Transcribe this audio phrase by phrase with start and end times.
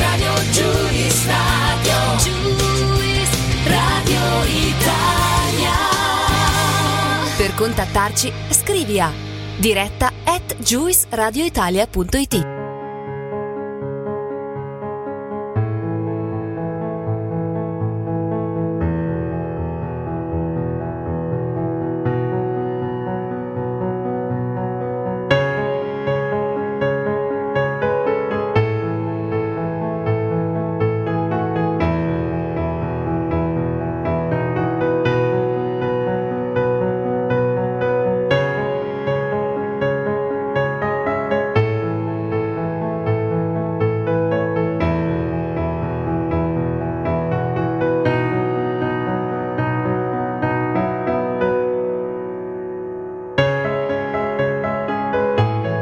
[0.00, 3.36] Radio, Juice Radio, Juice
[3.66, 5.72] Radio Italia.
[7.36, 9.12] Per contattarci, scrivi a
[9.58, 12.59] diretta at juiceradioitalia.it.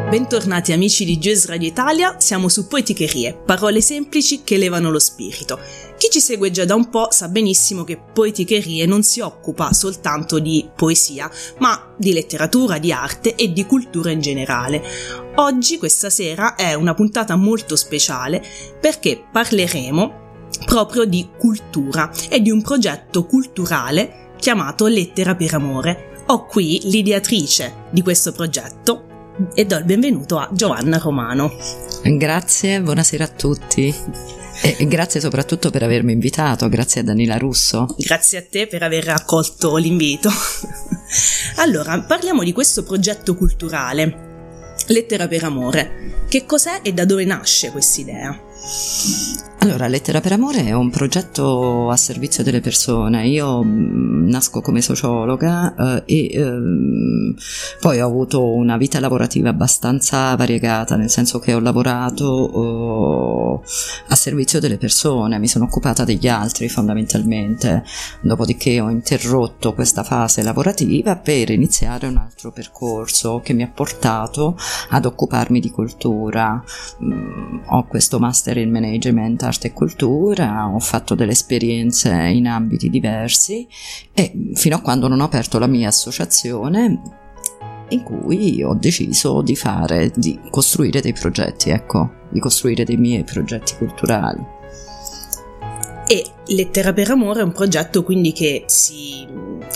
[0.09, 5.61] Bentornati amici di Jazz Radio Italia, siamo su Poeticherie, parole semplici che elevano lo spirito.
[5.99, 10.39] Chi ci segue già da un po' sa benissimo che Poeticherie non si occupa soltanto
[10.39, 14.83] di poesia, ma di letteratura, di arte e di cultura in generale.
[15.35, 18.43] Oggi, questa sera, è una puntata molto speciale
[18.81, 26.25] perché parleremo proprio di cultura e di un progetto culturale chiamato Lettera per Amore.
[26.29, 29.08] Ho qui l'ideatrice di questo progetto,
[29.55, 31.57] e do il benvenuto a Giovanna Romano.
[32.03, 33.95] Grazie, buonasera a tutti.
[34.61, 37.87] E grazie soprattutto per avermi invitato, grazie a Danila Russo.
[37.97, 40.31] Grazie a te per aver accolto l'invito.
[41.57, 46.25] allora, parliamo di questo progetto culturale, Lettera per Amore.
[46.29, 48.37] Che cos'è e da dove nasce quest'idea?
[49.61, 53.27] Allora, Lettera per Amore è un progetto a servizio delle persone.
[53.27, 57.35] Io mh, nasco come sociologa eh, e ehm,
[57.81, 63.69] poi ho avuto una vita lavorativa abbastanza variegata, nel senso che ho lavorato eh,
[64.09, 67.83] a servizio delle persone, mi sono occupata degli altri fondamentalmente,
[68.21, 74.57] dopodiché ho interrotto questa fase lavorativa per iniziare un altro percorso che mi ha portato
[74.91, 76.63] ad occuparmi di cultura.
[76.99, 82.89] Mh, ho questo master in management arte e cultura, ho fatto delle esperienze in ambiti
[82.89, 83.67] diversi
[84.13, 87.01] e fino a quando non ho aperto la mia associazione
[87.91, 93.25] in cui ho deciso di fare, di costruire dei progetti, ecco, di costruire dei miei
[93.25, 94.57] progetti culturali.
[96.07, 99.27] E Lettera per Amore è un progetto quindi che si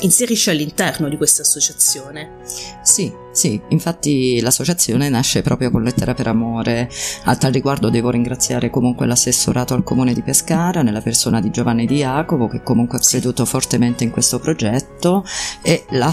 [0.01, 2.39] inserisce all'interno di questa associazione.
[2.83, 6.89] Sì, sì, infatti l'associazione nasce proprio con Lettera per Amore.
[7.25, 11.87] A tal riguardo devo ringraziare comunque l'assessorato al comune di Pescara nella persona di Giovanni
[11.87, 15.25] Di Jacopo che comunque ha creduto fortemente in questo progetto
[15.63, 16.13] e l'ha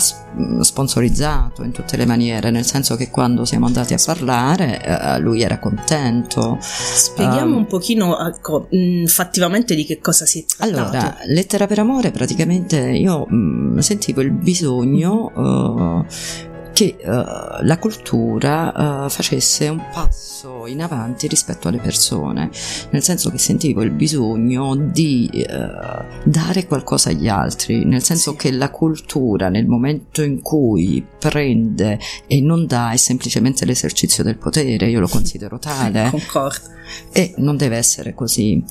[0.61, 5.41] sponsorizzato in tutte le maniere, nel senso che quando siamo andati a parlare eh, lui
[5.41, 6.57] era contento.
[6.61, 8.67] Spieghiamo um, un pochino ecco,
[9.07, 10.63] fattivamente di che cosa si tratta.
[10.63, 16.05] Allora, Lettera per Amore praticamente io mh, sentivo il bisogno uh,
[16.79, 22.49] che uh, la cultura uh, facesse un passo in avanti rispetto alle persone,
[22.91, 28.49] nel senso che sentivo il bisogno di uh, dare qualcosa agli altri, nel senso che
[28.51, 34.87] la cultura nel momento in cui prende e non dà è semplicemente l'esercizio del potere,
[34.87, 36.07] io lo considero tale.
[36.11, 36.77] Concordo.
[37.11, 38.63] E non deve essere così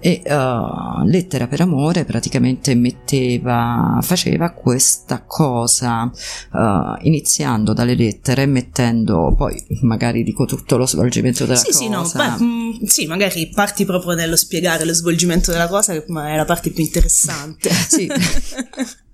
[0.00, 9.34] e uh, Lettera per Amore praticamente metteva, faceva questa cosa uh, iniziando dalle lettere mettendo
[9.36, 11.78] poi magari dico tutto lo svolgimento della sì, cosa.
[11.78, 16.04] Sì, no, beh, mh, sì, magari parti proprio nello spiegare lo svolgimento della cosa che
[16.04, 17.70] è la parte più interessante.
[17.70, 18.08] sì.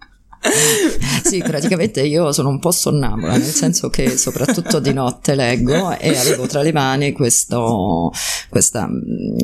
[1.25, 6.17] sì, praticamente io sono un po' sonnambula, nel senso che soprattutto di notte leggo e
[6.17, 8.13] avevo tra le mani questo,
[8.51, 8.89] questa,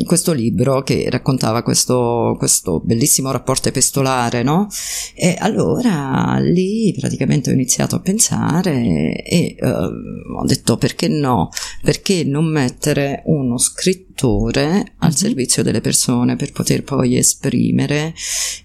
[0.05, 4.69] questo libro che raccontava questo, questo, bellissimo rapporto epistolare, no?
[5.14, 11.49] E allora lì praticamente ho iniziato a pensare e uh, ho detto perché no?
[11.82, 15.11] Perché non mettere uno scrittore al mm-hmm.
[15.11, 18.14] servizio delle persone per poter poi esprimere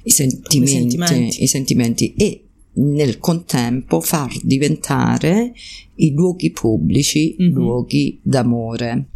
[0.03, 1.43] i sentimenti, I sentimenti.
[1.43, 2.39] I sentimenti e
[2.77, 5.53] nel contempo far diventare
[5.95, 7.53] i luoghi pubblici mm-hmm.
[7.53, 9.09] luoghi d'amore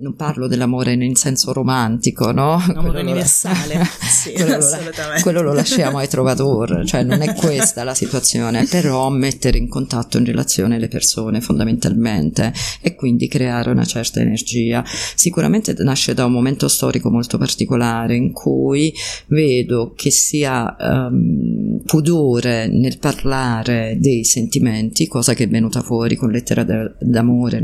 [0.00, 2.62] non parlo dell'amore in senso romantico, no?
[2.72, 5.22] L'amore universale, sì, quello, lo, assolutamente.
[5.22, 10.18] quello lo lasciamo ai trovatori, cioè non è questa la situazione, però mettere in contatto
[10.18, 14.84] in relazione le persone fondamentalmente e quindi creare una certa energia.
[14.86, 18.94] Sicuramente nasce da un momento storico molto particolare in cui
[19.26, 26.30] vedo che sia um, pudore nel parlare dei sentimenti, cosa che è venuta fuori con
[26.30, 26.64] lettera
[26.98, 27.62] d'amore,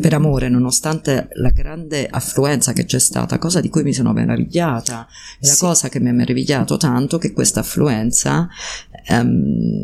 [0.00, 5.06] per amore, nonostante la grande affluenza che c'è stata, cosa di cui mi sono meravigliata.
[5.38, 8.48] È la cosa che mi ha meravigliato tanto che questa affluenza
[9.08, 9.82] um,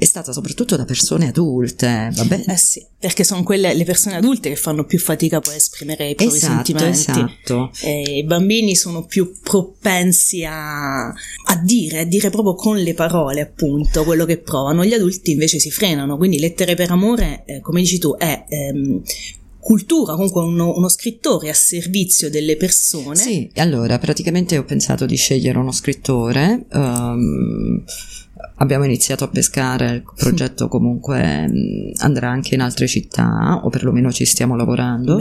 [0.00, 2.44] è stata soprattutto da persone adulte, va bene?
[2.46, 6.10] Eh sì, perché sono quelle le persone adulte che fanno più fatica poi a esprimere
[6.10, 7.00] i propri esatto, sentimenti.
[7.00, 7.72] Esatto.
[7.82, 13.40] E I bambini sono più propensi a, a, dire, a dire proprio con le parole,
[13.40, 14.84] appunto, quello che provano.
[14.84, 19.02] Gli adulti invece si frenano, quindi lettere per amore, eh, come dici tu, è ehm,
[19.68, 23.16] cultura, comunque uno, uno, scrittore a servizio delle persone.
[23.16, 26.64] Sì, allora praticamente ho pensato di scegliere uno scrittore.
[26.72, 27.84] Um,
[28.58, 31.50] abbiamo iniziato a pescare, il progetto comunque
[31.98, 35.16] andrà anche in altre città, o perlomeno ci stiamo lavorando.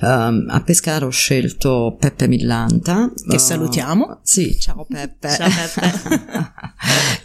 [0.00, 3.12] Um, a pescare ho scelto Peppe Millanta.
[3.14, 4.20] Che uh, salutiamo.
[4.22, 5.28] Sì, ciao Peppe.
[5.28, 6.52] Ciao Peppe.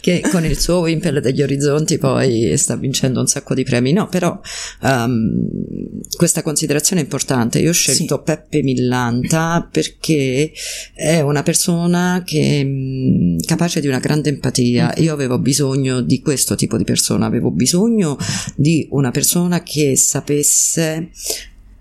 [0.00, 3.92] che con il suo Wimpel degli Orizzonti poi sta vincendo un sacco di premi.
[3.92, 4.38] No, però
[4.82, 7.58] um, questa considerazione è importante.
[7.60, 8.22] Io ho scelto sì.
[8.24, 10.52] Peppe Millanta perché
[10.94, 14.94] è una persona che mh, capace di una grande empatia.
[14.96, 15.51] Io avevo bisogno
[16.00, 18.16] di questo tipo di persona, avevo bisogno
[18.56, 21.10] di una persona che sapesse,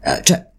[0.03, 0.50] eh, cioè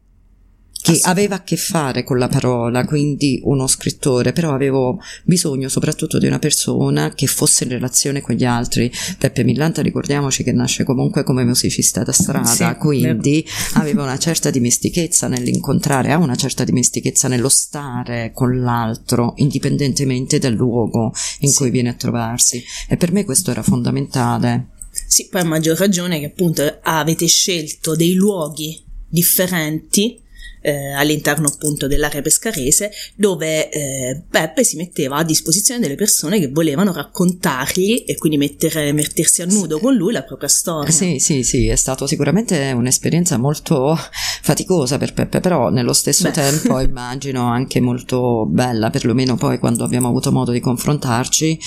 [0.82, 6.18] che aveva a che fare con la parola, quindi uno scrittore, però avevo bisogno soprattutto
[6.18, 8.90] di una persona che fosse in relazione con gli altri.
[9.16, 13.80] Peppe Millanta, ricordiamoci che nasce comunque come musicista da strada, sì, quindi vero.
[13.80, 20.52] aveva una certa dimestichezza nell'incontrare, ha una certa dimestichezza nello stare con l'altro, indipendentemente dal
[20.52, 21.56] luogo in sì.
[21.58, 22.62] cui viene a trovarsi.
[22.88, 24.70] E per me questo era fondamentale.
[25.06, 30.21] Sì, poi a maggior ragione che appunto avete scelto dei luoghi differenti
[30.62, 36.48] eh, all'interno appunto dell'area pescarese dove eh, Beppe si metteva a disposizione delle persone che
[36.48, 40.90] volevano raccontargli e quindi mettere, mettersi a nudo con lui la propria storia.
[40.90, 43.98] Sì, sì, sì, è stato sicuramente un'esperienza molto
[44.42, 46.32] faticosa per Peppe, però nello stesso Beh.
[46.32, 51.58] tempo immagino anche molto bella, perlomeno poi quando abbiamo avuto modo di confrontarci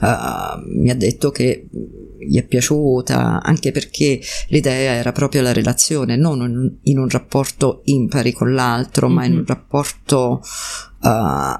[0.00, 0.06] uh,
[0.80, 1.68] mi ha detto che
[2.26, 8.32] gli è piaciuta, anche perché l'idea era proprio la relazione, non in un rapporto impari
[8.32, 9.16] con l'altro, mm-hmm.
[9.16, 9.46] ma in un mhm.
[9.46, 11.08] rapporto uh,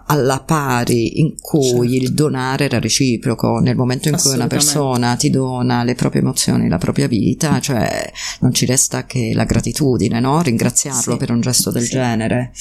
[0.07, 1.85] alla pari in cui certo.
[1.85, 6.69] il donare era reciproco, nel momento in cui una persona ti dona le proprie emozioni,
[6.69, 8.11] la propria vita, cioè
[8.41, 10.43] non ci resta che la gratitudine, no?
[10.43, 11.19] ringraziarlo sì.
[11.19, 11.91] per un gesto del sì.
[11.91, 12.53] genere.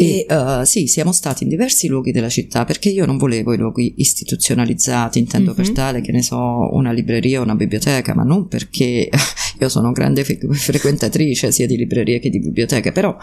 [0.00, 3.56] E uh, sì, siamo stati in diversi luoghi della città perché io non volevo i
[3.56, 5.56] luoghi istituzionalizzati, intendo mm-hmm.
[5.56, 5.74] per mhm.
[5.74, 9.08] tale che ne so, una libreria o una biblioteca, ma non perché
[9.58, 13.16] io sono grande frequentatrice sia di librerie che di biblioteche, però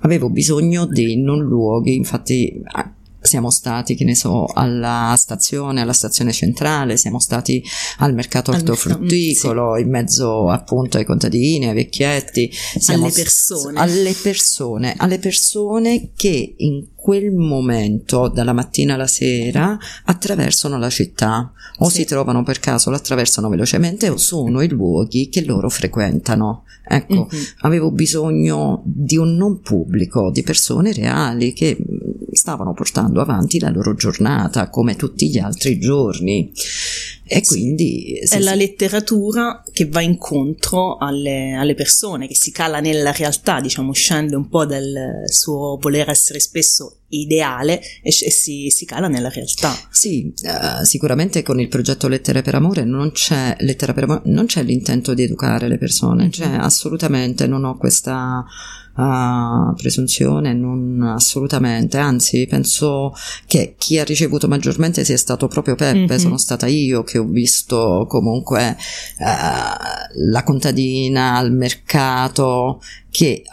[0.00, 2.60] avevo bisogno di non luoghi, infatti
[3.20, 7.62] siamo stati, che ne so, alla stazione, alla stazione centrale, siamo stati
[7.98, 9.82] al mercato ortofrutticolo, sì.
[9.82, 13.80] in mezzo appunto ai contadini, ai vecchietti, siamo alle persone.
[13.80, 21.52] Alle persone, alle persone che in quel momento, dalla mattina alla sera, attraversano la città
[21.78, 21.96] o sì.
[21.96, 26.64] si trovano per caso, l'attraversano velocemente o sono i luoghi che loro frequentano.
[26.90, 27.42] Ecco, mm-hmm.
[27.60, 31.76] avevo bisogno di un non pubblico, di persone reali che
[32.38, 36.50] stavano portando avanti la loro giornata come tutti gli altri giorni.
[37.30, 43.12] E quindi è la letteratura che va incontro alle, alle, persone, che si cala nella
[43.12, 49.08] realtà, diciamo, scende un po' dal suo voler essere spesso ideale e, si, si, cala
[49.08, 49.74] nella realtà.
[49.90, 54.62] Sì, uh, sicuramente con il progetto Lettere per Amore non c'è, per amore, non c'è
[54.62, 58.44] l'intento di educare le persone, cioè assolutamente non ho questa
[58.94, 63.14] uh, presunzione, non assolutamente, anzi penso
[63.46, 66.16] che chi ha ricevuto maggiormente sia stato proprio Peppe, mm-hmm.
[66.16, 68.76] sono stata io che ho visto comunque
[69.18, 69.24] uh,
[70.30, 73.44] la contadina al mercato che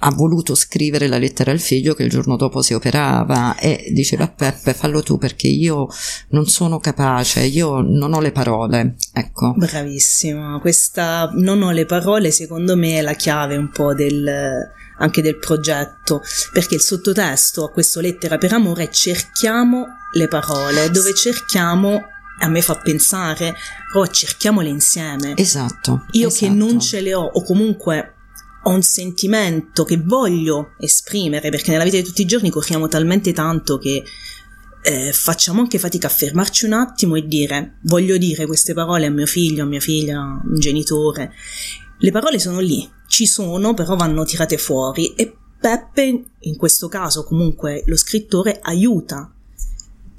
[0.00, 4.24] ha voluto scrivere la lettera al figlio che il giorno dopo si operava e diceva
[4.24, 5.88] a Peppe fallo tu perché io
[6.30, 9.54] non sono capace, io non ho le parole, ecco.
[9.56, 14.28] Bravissima, questa non ho le parole secondo me è la chiave un po' del,
[14.98, 20.90] anche del progetto, perché il sottotesto a questa lettera per amore è cerchiamo le parole,
[20.90, 22.02] dove cerchiamo
[22.42, 23.54] a me fa pensare,
[23.94, 25.34] oh cerchiamole insieme.
[25.36, 26.06] Esatto.
[26.12, 26.46] Io esatto.
[26.46, 28.14] che non ce le ho o comunque
[28.62, 33.32] ho un sentimento che voglio esprimere, perché nella vita di tutti i giorni corriamo talmente
[33.32, 34.02] tanto che
[34.82, 39.10] eh, facciamo anche fatica a fermarci un attimo e dire voglio dire queste parole a
[39.10, 41.32] mio figlio, a mia figlia, a un genitore.
[41.98, 47.22] Le parole sono lì, ci sono, però vanno tirate fuori e Peppe, in questo caso
[47.22, 49.30] comunque lo scrittore, aiuta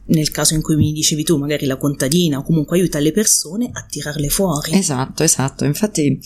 [0.05, 3.69] nel caso in cui mi dicevi tu, magari la contadina o comunque aiuta le persone
[3.71, 4.73] a tirarle fuori.
[4.73, 5.63] Esatto, esatto.
[5.65, 6.19] Infatti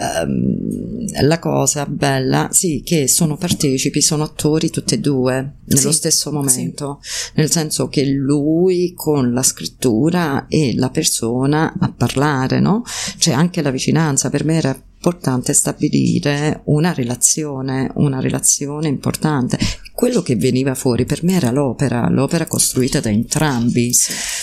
[0.00, 5.96] ehm, la cosa bella, sì, che sono partecipi, sono attori tutti e due nello Sì,
[5.96, 7.00] stesso momento,
[7.34, 12.82] nel senso che lui con la scrittura e la persona a parlare, no?
[13.18, 19.58] C'è anche la vicinanza, per me era importante stabilire una relazione, una relazione importante.
[19.94, 23.94] Quello che veniva fuori per me era l'opera, l'opera costruita da entrambi.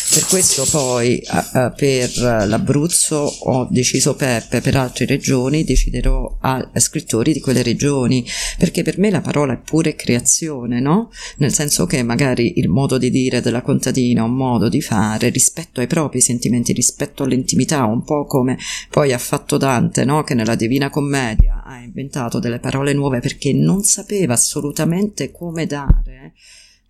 [0.09, 6.79] Per questo poi a- per l'Abruzzo ho deciso Peppe, per altre regioni deciderò a a
[6.79, 8.25] scrittori di quelle regioni,
[8.57, 11.09] perché per me la parola è pure creazione, no?
[11.37, 15.81] Nel senso che magari il modo di dire della contadina, un modo di fare rispetto
[15.81, 18.57] ai propri sentimenti, rispetto all'intimità, un po' come
[18.89, 20.23] poi ha fatto Dante, no?
[20.23, 26.33] Che nella Divina Commedia ha inventato delle parole nuove perché non sapeva assolutamente come dare,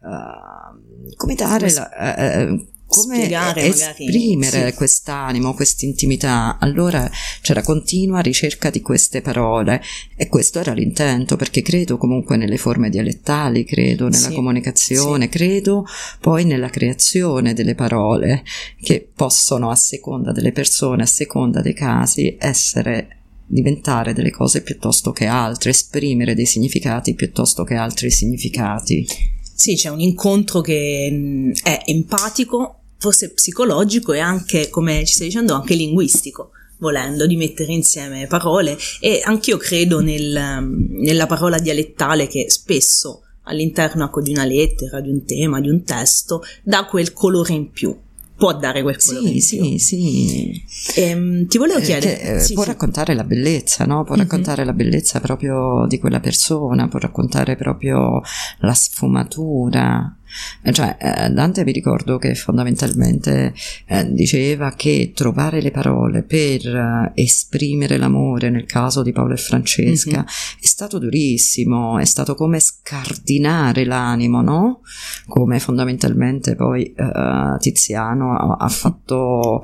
[0.04, 4.76] eh, come dare la, eh, come Spiegare magari, esprimere sì.
[4.76, 6.58] quest'animo, quest'intimità.
[6.60, 7.10] Allora
[7.42, 9.82] c'era continua ricerca di queste parole
[10.16, 15.86] e questo era l'intento, perché credo comunque nelle forme dialettali, credo nella Sì, comunicazione, credo
[16.20, 18.44] poi nella creazione delle parole
[18.82, 25.12] che possono a seconda delle persone, a seconda dei casi, essere diventare delle cose piuttosto
[25.12, 29.36] che altre, esprimere dei significati piuttosto che altri significati.
[29.58, 35.28] Sì, c'è un incontro che mh, è empatico, forse psicologico e anche, come ci stai
[35.30, 38.78] dicendo, anche linguistico, volendo, di mettere insieme parole.
[39.00, 45.02] E anch'io credo nel, mh, nella parola dialettale che spesso all'interno ecco, di una lettera,
[45.02, 47.98] di un tema, di un testo, dà quel colore in più,
[48.38, 50.64] può dare quel Sì, sì, sì.
[50.96, 52.16] Ehm, ti volevo Eh, chiedere...
[52.18, 52.70] che, eh, sì, può sì.
[52.70, 54.04] raccontare la bellezza, no?
[54.04, 54.22] Può Mhm.
[54.22, 58.22] raccontare la bellezza proprio di quella persona, può raccontare proprio
[58.60, 60.16] la sfumatura.
[60.64, 63.54] Eh, Cioè, eh, Dante vi ricordo che fondamentalmente
[63.88, 69.38] eh, diceva che trovare le parole per eh, esprimere l'amore, nel caso di Paolo e
[69.38, 70.26] Francesca, Mhm.
[70.62, 74.82] è stato durissimo, è stato come scardinare l'animo, no?
[75.28, 79.64] Come fondamentalmente poi eh, Tiziano ha, ha fatto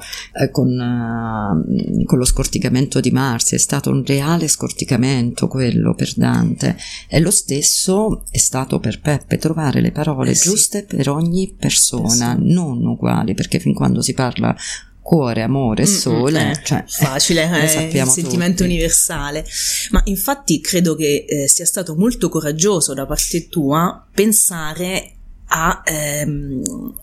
[0.52, 1.64] con,
[2.06, 6.78] con lo scorticamento di Marsi, è stato un reale scorticamento quello per Dante
[7.08, 10.48] e lo stesso è stato per Peppe trovare le parole Eh sì.
[10.64, 12.38] Giuste per ogni persona, Persona.
[12.40, 14.56] non uguali, perché fin quando si parla
[15.02, 18.70] cuore, amore e Mm, mm, sole, eh, cioè, facile, lo è il sappiamo sentimento tutti.
[18.70, 19.46] universale.
[19.92, 25.12] Ma infatti credo che eh, sia stato molto coraggioso da parte tua pensare
[25.48, 26.94] a, ehm,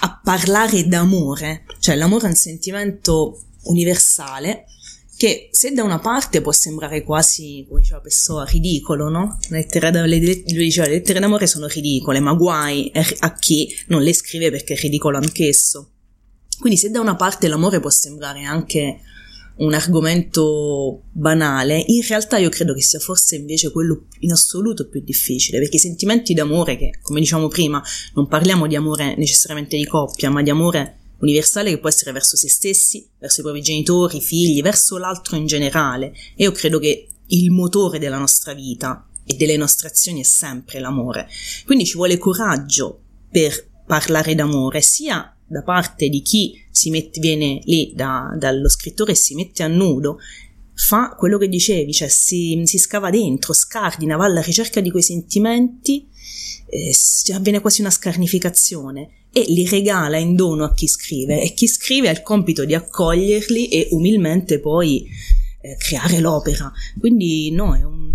[0.00, 4.64] a parlare d'amore, cioè l'amore è un sentimento universale
[5.20, 9.38] che se da una parte può sembrare quasi, come diceva Pessoa, ridicolo, no?
[9.50, 14.14] Lettere le- lui diceva, le lettere d'amore sono ridicole, ma guai a chi non le
[14.14, 15.90] scrive perché è ridicolo anch'esso.
[16.58, 19.00] Quindi se da una parte l'amore può sembrare anche
[19.56, 25.02] un argomento banale, in realtà io credo che sia forse invece quello in assoluto più
[25.02, 27.82] difficile, perché i sentimenti d'amore, che come diciamo prima,
[28.14, 32.36] non parliamo di amore necessariamente di coppia, ma di amore universale che può essere verso
[32.36, 36.12] se stessi, verso i propri genitori, i figli, verso l'altro in generale.
[36.34, 40.80] E io credo che il motore della nostra vita e delle nostre azioni è sempre
[40.80, 41.28] l'amore.
[41.64, 43.00] Quindi ci vuole coraggio
[43.30, 49.12] per parlare d'amore, sia da parte di chi si mette, viene lì da- dallo scrittore
[49.12, 50.18] e si mette a nudo,
[50.74, 55.02] fa quello che dicevi, cioè si, si scava dentro, scardina, va alla ricerca di quei
[55.02, 56.08] sentimenti,
[56.66, 61.66] eh, avviene quasi una scarnificazione e li regala in dono a chi scrive e chi
[61.68, 65.06] scrive ha il compito di accoglierli e umilmente poi
[65.60, 66.72] eh, creare l'opera.
[66.98, 68.12] Quindi no, è un-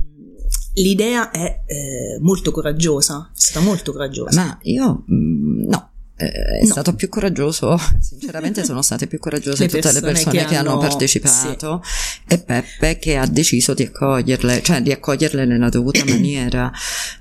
[0.74, 4.44] l'idea è eh, molto coraggiosa, è stata molto coraggiosa.
[4.44, 5.90] Ma io mm, no.
[6.18, 6.72] Eh, È No.
[6.72, 10.78] stato più coraggioso, sinceramente sono state più coraggiose Le tutte le persone che che, hanno
[10.78, 11.84] partecipato
[12.28, 16.72] e Peppe che ha deciso di accoglierle, cioè di accoglierle nella dovuta maniera.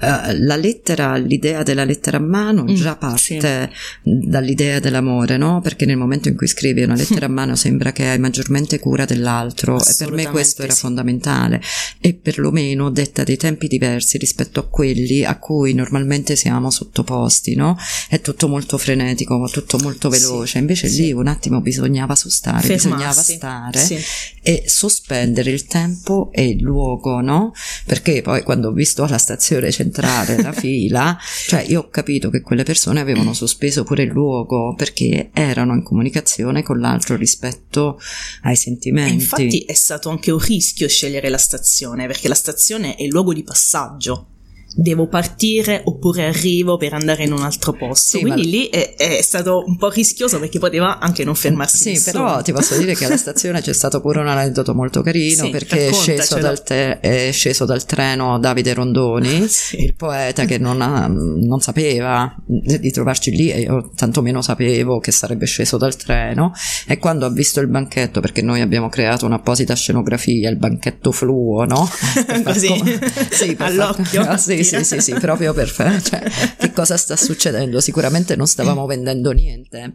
[0.01, 3.71] Eh, la lettera, l'idea della lettera a mano Mm, già parte
[4.03, 5.61] dall'idea dell'amore, no?
[5.61, 9.05] Perché nel momento in cui scrivi una lettera a mano sembra che hai maggiormente cura
[9.05, 10.81] dell'altro e per me questo era sì.
[10.81, 11.61] fondamentale
[12.01, 17.77] e perlomeno detta dei tempi diversi rispetto a quelli a cui normalmente siamo sottoposti, no?
[18.09, 21.03] È tutto molto frenetico, tutto molto veloce, invece sì.
[21.05, 23.35] lì un attimo bisognava sostare, bisognava Fermarsi.
[23.35, 23.99] stare Sì.
[24.43, 27.53] e sospendere il tempo e il luogo, no?
[27.87, 32.43] Perché poi quando ho visto alla stazione centrale la fila, cioè io ho capito che
[32.43, 37.99] quelle persone avevano sospeso pure il luogo perché erano in comunicazione con l'altro rispetto
[38.43, 39.13] ai E sentimenti.
[39.15, 43.33] infatti è stato anche un rischio scegliere la stazione, perché la stazione è il luogo
[43.33, 44.29] di passaggio.
[44.77, 48.17] Devo partire oppure arrivo per andare in un altro posto.
[48.17, 51.77] Sì, Quindi ma- lì è, è stato un po' rischioso perché poteva anche non fermarsi.
[51.77, 52.25] Sì, nessuno.
[52.25, 55.51] però ti posso dire che alla stazione c'è stato pure un aneddoto molto carino Sì,
[55.51, 59.83] perché è sceso, te- è sceso dal treno Davide Rondoni, Sì.
[59.85, 65.13] il poeta che non, ha- non sapeva di trovarci lì e io tantomeno sapevo che
[65.13, 66.53] sarebbe sceso dal treno
[66.87, 71.65] e quando ha visto il banchetto, perché noi abbiamo creato un'apposita scenografia, il banchetto fluo,
[71.65, 71.89] no?
[72.45, 72.99] Così, com-
[73.31, 74.25] sì, all'occhio.
[74.25, 76.23] far- sì, sì, sì, sì, proprio per fare, cioè,
[76.59, 77.81] che cosa sta succedendo?
[77.81, 79.93] Sicuramente non stavamo vendendo niente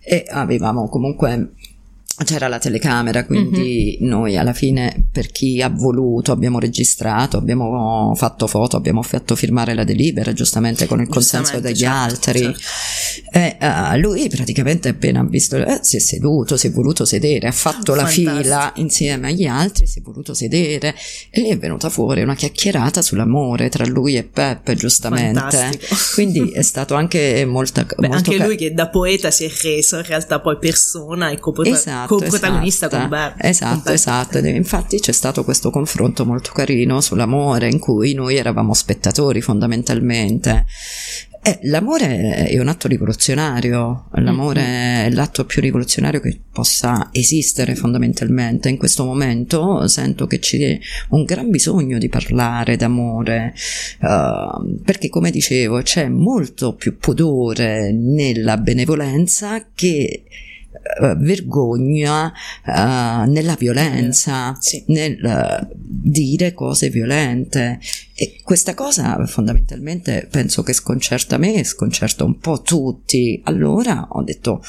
[0.00, 1.52] e avevamo comunque
[2.24, 4.06] c'era la telecamera, quindi Mhm.
[4.08, 9.74] noi alla fine, per chi ha voluto, abbiamo registrato, abbiamo fatto foto, abbiamo fatto firmare
[9.74, 12.40] la delibera, giustamente con il consenso degli certo, altri.
[12.42, 12.60] certo.
[13.32, 17.48] E eh, lui praticamente appena ha visto, eh, si è seduto, si è voluto sedere,
[17.48, 18.36] ha fatto la Fantastico.
[18.42, 20.94] fila insieme agli altri, si è voluto sedere
[21.30, 25.40] e lì è venuta fuori una chiacchierata sull'amore tra lui e Peppe, giustamente.
[25.40, 25.86] Fantastico.
[26.14, 29.50] Quindi è stato anche molta, Beh, molto anche ca- lui che da poeta si è
[29.62, 33.48] reso in realtà poi persona e coprota- Esatto, esatto, con Beppe.
[33.48, 33.92] Esatto, con Beppe.
[33.94, 34.38] esatto.
[34.38, 40.66] Ed infatti c'è stato questo confronto molto carino sull'amore in cui noi eravamo spettatori fondamentalmente.
[41.44, 48.68] Eh, l'amore è un atto rivoluzionario, l'amore è l'atto più rivoluzionario che possa esistere fondamentalmente.
[48.68, 50.78] In questo momento sento che c'è
[51.08, 53.54] un gran bisogno di parlare d'amore,
[54.02, 60.22] eh, perché come dicevo c'è molto più pudore nella benevolenza che
[61.16, 62.32] vergogna
[62.66, 64.84] eh, nella violenza, Sì.
[64.88, 67.78] nel eh, dire cose violente.
[68.14, 73.40] E questa cosa fondamentalmente penso che sconcerta me e sconcerta un po' tutti.
[73.44, 74.62] Allora ho detto.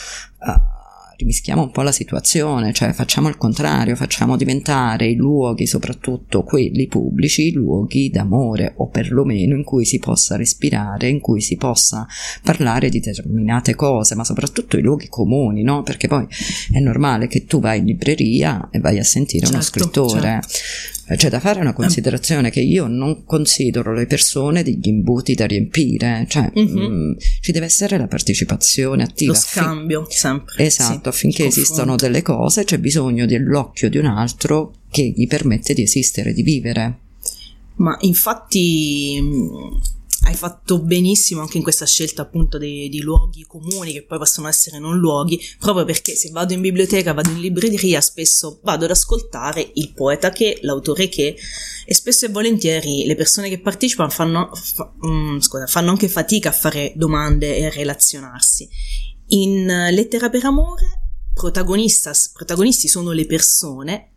[0.46, 0.72] eh,
[1.18, 6.88] rimischiamo un po' la situazione, cioè facciamo il contrario, facciamo diventare i luoghi, soprattutto quelli
[6.88, 12.08] pubblici, luoghi d'amore o perlomeno in cui si possa respirare, in cui si possa
[12.44, 15.84] parlare di determinate cose, ma soprattutto i luoghi comuni, no?
[15.84, 16.28] Perché poi
[16.72, 20.40] è normale che tu vai in libreria e vai a sentire uno Certo, scrittore.
[20.40, 25.46] Eh, C'è da fare una considerazione che io non considero le persone degli imbuti da
[25.46, 26.80] riempire, cioè Mhm.
[26.82, 27.12] mm,
[27.42, 29.34] ci deve essere la partecipazione attiva.
[29.34, 30.64] Lo scambio, sempre.
[30.66, 35.74] Esatto, sì, affinché esistano delle cose c'è bisogno dell'occhio di un altro che gli permette
[35.74, 36.98] di esistere, di vivere.
[37.76, 39.80] Ma infatti mh,
[40.24, 44.48] hai fatto benissimo anche in questa scelta appunto dei, di luoghi comuni che poi possono
[44.48, 48.92] essere non luoghi, proprio perché se vado in biblioteca, vado in libreria, spesso vado ad
[48.92, 51.36] ascoltare il poeta che, l'autore che,
[51.86, 56.50] e spesso e volentieri le persone che partecipano fanno, fa- mm, scusa, fanno anche fatica
[56.50, 58.68] a fare domande e a relazionarsi.
[59.28, 61.02] In Lettera per amore,
[61.34, 64.14] protagonisti sono le persone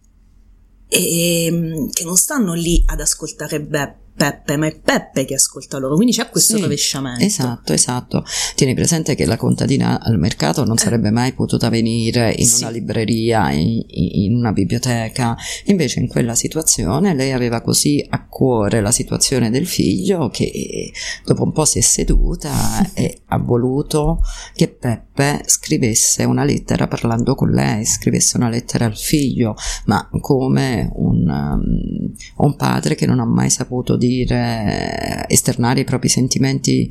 [0.88, 5.78] e, mm, che non stanno lì ad ascoltare Be- Peppe, ma è Peppe che ascolta
[5.78, 7.22] loro, quindi c'è questo Sì, rovesciamento.
[7.22, 8.24] Esatto, esatto.
[8.54, 12.62] Tieni presente che la contadina al mercato non sarebbe mai potuta venire in Sì.
[12.62, 15.36] una libreria, in, in una biblioteca.
[15.66, 20.90] Invece in quella situazione lei aveva così a cuore la situazione del figlio che
[21.24, 22.52] dopo un po' si è seduta
[22.94, 24.20] e ha voluto
[24.54, 29.54] che Peppe scrivesse una lettera parlando con lei, scrivesse una lettera al figlio,
[29.86, 32.12] ma come un, um,
[32.46, 36.90] un padre che non ha mai saputo dire, esternare i propri sentimenti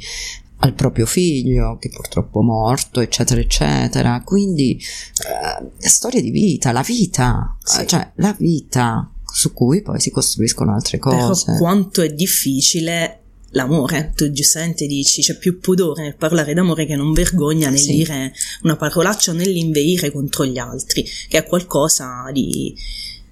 [0.59, 6.81] al proprio figlio che purtroppo è morto eccetera eccetera quindi eh, storie di vita la
[6.81, 7.85] vita Sì.
[7.85, 13.19] cioè la vita su cui poi si costruiscono altre Però cose quanto è difficile
[13.55, 17.93] l'amore, tu giustamente dici, c'è più pudore nel parlare d'amore che non vergogna nel Sì.
[17.95, 22.75] dire una parolaccia o nell'inveire contro gli altri, che è qualcosa di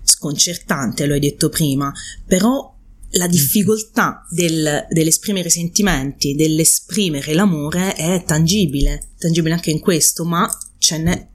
[0.01, 1.91] sconcertante, lo hai detto prima,
[2.25, 2.72] però
[3.15, 10.49] la difficoltà del- dell'esprimere sentimenti, dell'esprimere l'amore è tangibile, tangibile anche in questo, ma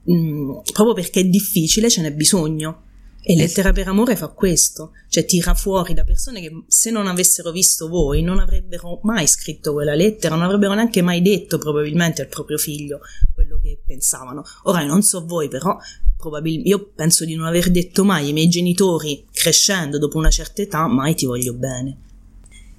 [0.03, 2.83] mh, proprio perché è difficile ce n'è bisogno.
[3.21, 7.51] E Lettera per amore fa questo, cioè tira fuori da persone che se non avessero
[7.51, 12.29] visto voi non avrebbero mai scritto quella lettera, non avrebbero neanche mai detto probabilmente al
[12.29, 13.01] proprio figlio
[13.33, 14.43] quello che pensavano.
[14.63, 15.77] Ora non so voi, però
[16.17, 20.61] probabil- io penso di non aver detto mai ai miei genitori crescendo dopo una certa
[20.61, 22.07] età mai ti voglio bene.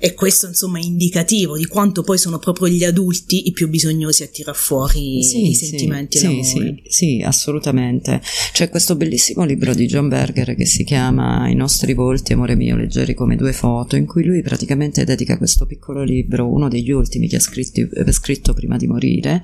[0.02, 4.22] E questo insomma è indicativo di quanto poi sono proprio gli adulti i più bisognosi
[4.22, 6.42] a tirar fuori Sì, i sentimenti e sì, l'amore.
[6.44, 8.22] sì, sì, assolutamente.
[8.52, 12.76] C'è questo bellissimo libro di John Berger che si chiama I nostri volti, amore mio,
[12.76, 17.28] leggeri come due foto, in cui lui praticamente dedica questo piccolo libro, uno degli ultimi
[17.28, 19.42] che ha scritti- eh, scritto prima di morire,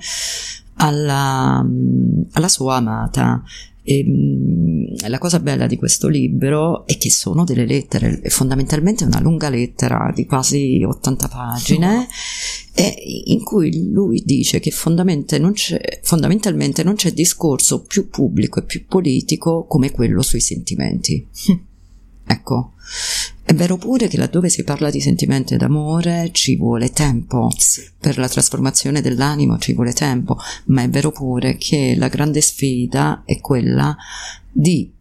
[0.77, 1.63] alla,
[2.31, 3.43] alla sua amata.
[3.89, 9.21] E, mh, la cosa bella di questo libro è che sono delle lettere, fondamentalmente una
[9.21, 12.07] lunga lettera di quasi 80 pagine,
[12.73, 12.93] e
[13.27, 15.53] in cui lui dice che fondamentalmente non,
[16.01, 21.25] fondamentalmente non c'è discorso più pubblico e più politico come quello sui sentimenti.
[22.29, 22.73] Ecco,
[23.47, 27.49] è vero pure che laddove si parla di sentimenti ed amore ci vuole tempo,
[27.97, 33.23] per la trasformazione dell'animo ci vuole tempo, ma è vero pure che la grande sfida
[33.23, 33.95] è quella
[34.51, 34.91] di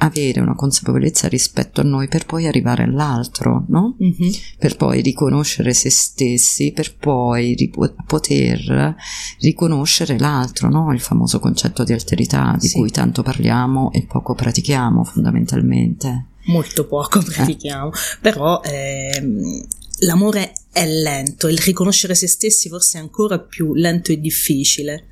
[0.00, 3.96] avere una consapevolezza rispetto a noi per poi arrivare all'altro, no?
[3.98, 4.30] Mhm.
[4.58, 8.94] Per poi riconoscere se stessi, per poi ripo- poter
[9.40, 10.92] riconoscere l'altro, no?
[10.92, 12.76] Il famoso concetto di alterità di Sì.
[12.78, 16.26] cui tanto parliamo e poco pratichiamo fondamentalmente.
[16.48, 19.66] Molto poco pratichiamo, però ehm,
[20.00, 25.06] l'amore è lento, il riconoscere se stessi forse è ancora più lento e difficile,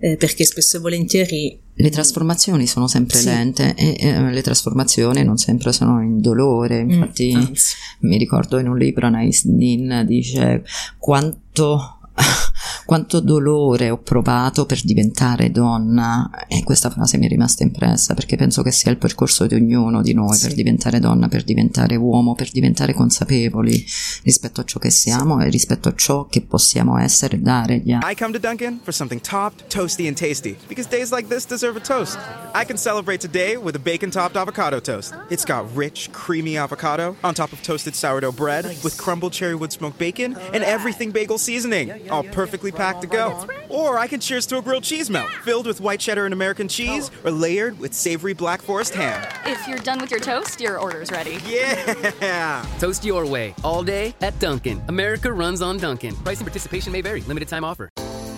[0.00, 3.24] eh, perché spesso e volentieri Le trasformazioni sono sempre Sì.
[3.26, 7.74] lente e eh, le trasformazioni non sempre sono in dolore, Mm, infatti anzi.
[8.00, 10.64] mi ricordo in un libro Anais Nin dice
[10.98, 11.97] quanto,
[12.84, 18.36] quanto dolore ho provato per diventare donna e questa frase mi è rimasta impressa perché
[18.36, 20.46] penso che sia il percorso di ognuno di noi Sì.
[20.46, 23.84] per diventare donna, per diventare uomo, per diventare consapevoli
[24.22, 27.92] rispetto a ciò che siamo e rispetto a ciò che possiamo essere e dare agli
[27.92, 28.12] altri.
[28.12, 30.56] I come to Dunkin' for something topped, toasty, and tasty.
[30.66, 32.18] Because days like this deserve a toast.
[32.54, 35.14] I can celebrate today with a bacon topped avocado toast.
[35.30, 39.72] It's got rich, creamy avocado on top of toasted sourdough bread with crumbled cherry wood
[39.72, 43.46] smoked bacon and everything bagel seasoning, all perfectly packed to go.
[43.68, 46.68] Or I can cheers to a grilled cheese melt filled with white cheddar and American
[46.68, 49.26] cheese or layered with savory black forest ham.
[49.44, 51.38] If you're done with your toast, your order's ready.
[51.46, 52.64] Yeah!
[52.78, 54.82] Toast your way all day at Dunkin'.
[54.88, 56.16] America runs on Dunkin'.
[56.16, 57.20] Price and participation may vary.
[57.22, 57.88] Limited time offer.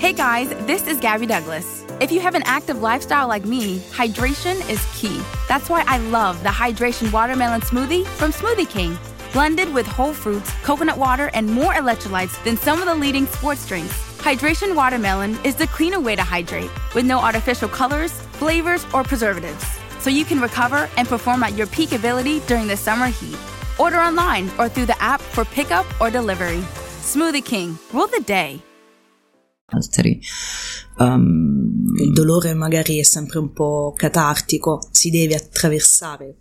[0.00, 1.84] Hey guys, this is Gabby Douglas.
[2.00, 5.20] If you have an active lifestyle like me, hydration is key.
[5.46, 8.96] That's why I love the Hydration Watermelon Smoothie from Smoothie King.
[9.32, 13.64] Blended with whole fruits, coconut water, and more electrolytes than some of the leading sports
[13.64, 13.94] drinks.
[14.18, 19.64] Hydration Watermelon is the cleaner way to hydrate, with no artificial colors, flavors, or preservatives.
[20.00, 23.36] So you can recover and perform at your peak ability during the summer heat.
[23.78, 26.62] Order online or through the app for pickup or delivery.
[27.00, 28.60] Smoothie King, rule the day.
[30.98, 36.34] Um, il dolore magari è sempre un po' catartico, si deve attraversare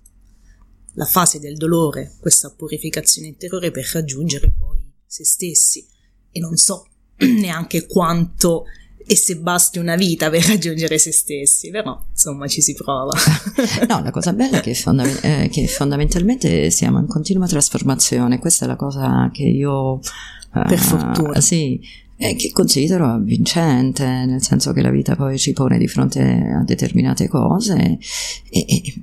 [0.94, 5.86] la fase del dolore, questa purificazione interiore per raggiungere poi se stessi
[6.32, 8.66] e non so neanche quanto
[9.12, 13.12] e se basti una vita per raggiungere se stessi, però insomma ci si prova.
[13.88, 18.66] No, la cosa bella è che, fondamen- eh, che fondamentalmente siamo in continua trasformazione, questa
[18.66, 20.00] è la cosa che io...
[20.54, 21.42] eh, Per fortuna.
[21.42, 21.80] Sì,
[22.18, 26.64] eh, che considero avvincente, nel senso che la vita poi ci pone di fronte a
[26.64, 27.98] determinate cose
[28.50, 28.94] e, e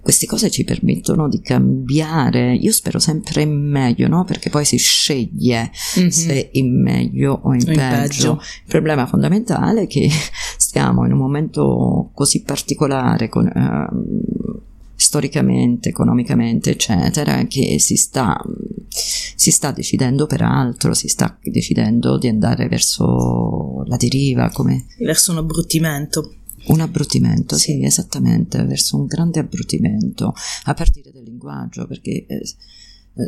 [0.00, 2.54] queste cose ci permettono di cambiare.
[2.54, 4.24] Io spero sempre in meglio, no?
[4.24, 6.08] Perché poi si sceglie Mhm.
[6.08, 7.76] se in meglio o in, in peggio.
[7.76, 8.32] peggio.
[8.32, 10.08] Il problema fondamentale è che
[10.56, 14.60] stiamo in un momento così particolare, con, ehm,
[14.94, 18.40] storicamente, economicamente, eccetera, che si sta,
[18.88, 25.32] si sta decidendo per altro, si sta decidendo di andare verso la deriva, come Verso
[25.32, 26.34] un abbruttimento.
[26.66, 32.40] Un abbruttimento, sì, esattamente, verso un grande abbruttimento, a partire dal linguaggio, perché eh,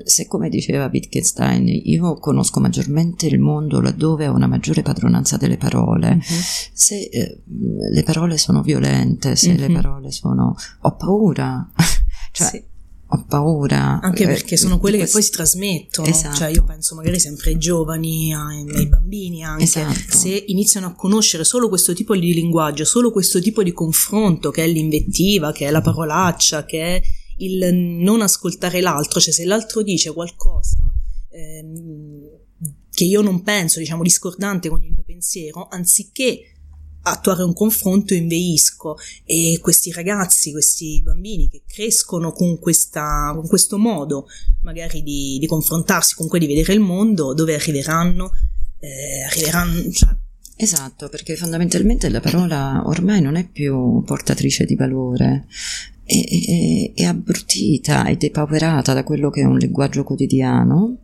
[0.05, 5.59] se come diceva Wittgenstein, io conosco maggiormente il mondo laddove ho una maggiore padronanza delle
[5.59, 7.43] parole, se eh,
[7.91, 9.75] le parole sono violente, se le Mhm.
[9.75, 10.55] parole sono...
[10.81, 11.71] ho paura,
[12.33, 12.65] cioè Sì.
[13.15, 14.01] Ho paura.
[14.01, 16.37] Anche eh, perché sono quelle che poi si trasmettono, Esatto.
[16.37, 20.17] cioè io penso magari sempre ai giovani, ai, ai bambini anche, Esatto.
[20.17, 24.65] se iniziano a conoscere solo questo tipo di linguaggio, solo questo tipo di confronto che
[24.65, 27.03] è l'invettiva, che è la parolaccia, che è
[27.39, 30.79] il non ascoltare l'altro, cioè se l'altro dice qualcosa
[31.31, 32.29] ehm,
[32.91, 36.54] che io non penso, diciamo, discordante con il mio pensiero, anziché
[37.05, 43.79] attuare un confronto inveisco e questi ragazzi, questi bambini che crescono con, questa, con questo
[43.79, 44.27] modo
[44.63, 48.33] magari di, di confrontarsi, comunque di vedere il mondo, dove arriveranno?
[48.81, 50.17] Eh, arriveranno, cioè,
[50.57, 55.47] Esatto, perché fondamentalmente la parola ormai non è più portatrice di valore,
[56.05, 60.99] è, è- è abbrutita e depauperata da quello che è un linguaggio quotidiano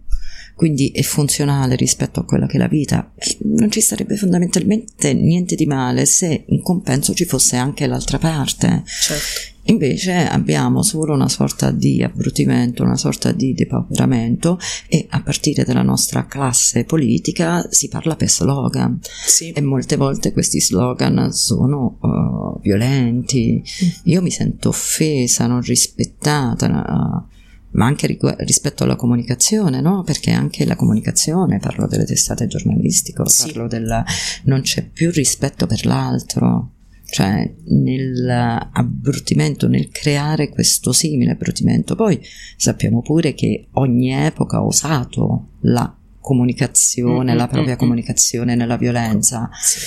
[0.55, 3.13] quindi è funzionale rispetto a quella che è la vita,
[3.45, 8.83] non ci sarebbe fondamentalmente niente di male se in compenso ci fosse anche l'altra parte.
[8.85, 9.59] Certo.
[9.65, 14.59] Invece abbiamo solo una sorta di abbrutimento, una sorta di depauperamento
[14.89, 19.53] e a partire dalla nostra classe politica si parla per slogan Sì.
[19.53, 23.63] e molte volte questi slogan sono uh, violenti.
[24.05, 27.39] Io mi sento offesa, non rispettata, uh,
[27.72, 30.02] ma anche rigu- rispetto alla comunicazione, no?
[30.02, 33.46] Perché anche la comunicazione, parlo delle testate giornalistiche, Sì.
[33.52, 34.04] parlo del
[34.44, 36.72] non c'è più rispetto per l'altro.
[37.11, 41.96] Cioè, nell'abbrutimento, nel creare questo simile abbrutimento.
[41.96, 42.20] Poi
[42.56, 48.54] sappiamo pure che ogni epoca ha usato la comunicazione, Mm, la mm, propria mm, comunicazione
[48.54, 49.48] nella violenza.
[49.61, 49.78] Sì.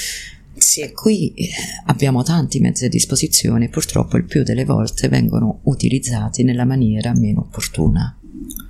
[0.94, 1.50] Qui eh,
[1.86, 7.42] abbiamo tanti mezzi a disposizione, purtroppo il più delle volte vengono utilizzati nella maniera meno
[7.42, 8.18] opportuna.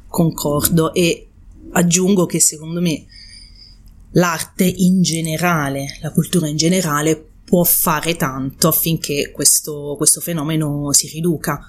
[0.07, 1.27] Concordo e
[1.71, 3.05] aggiungo che secondo me
[4.11, 11.07] l'arte in generale, la cultura in generale può fare tanto affinché questo, questo fenomeno si
[11.07, 11.59] riduca,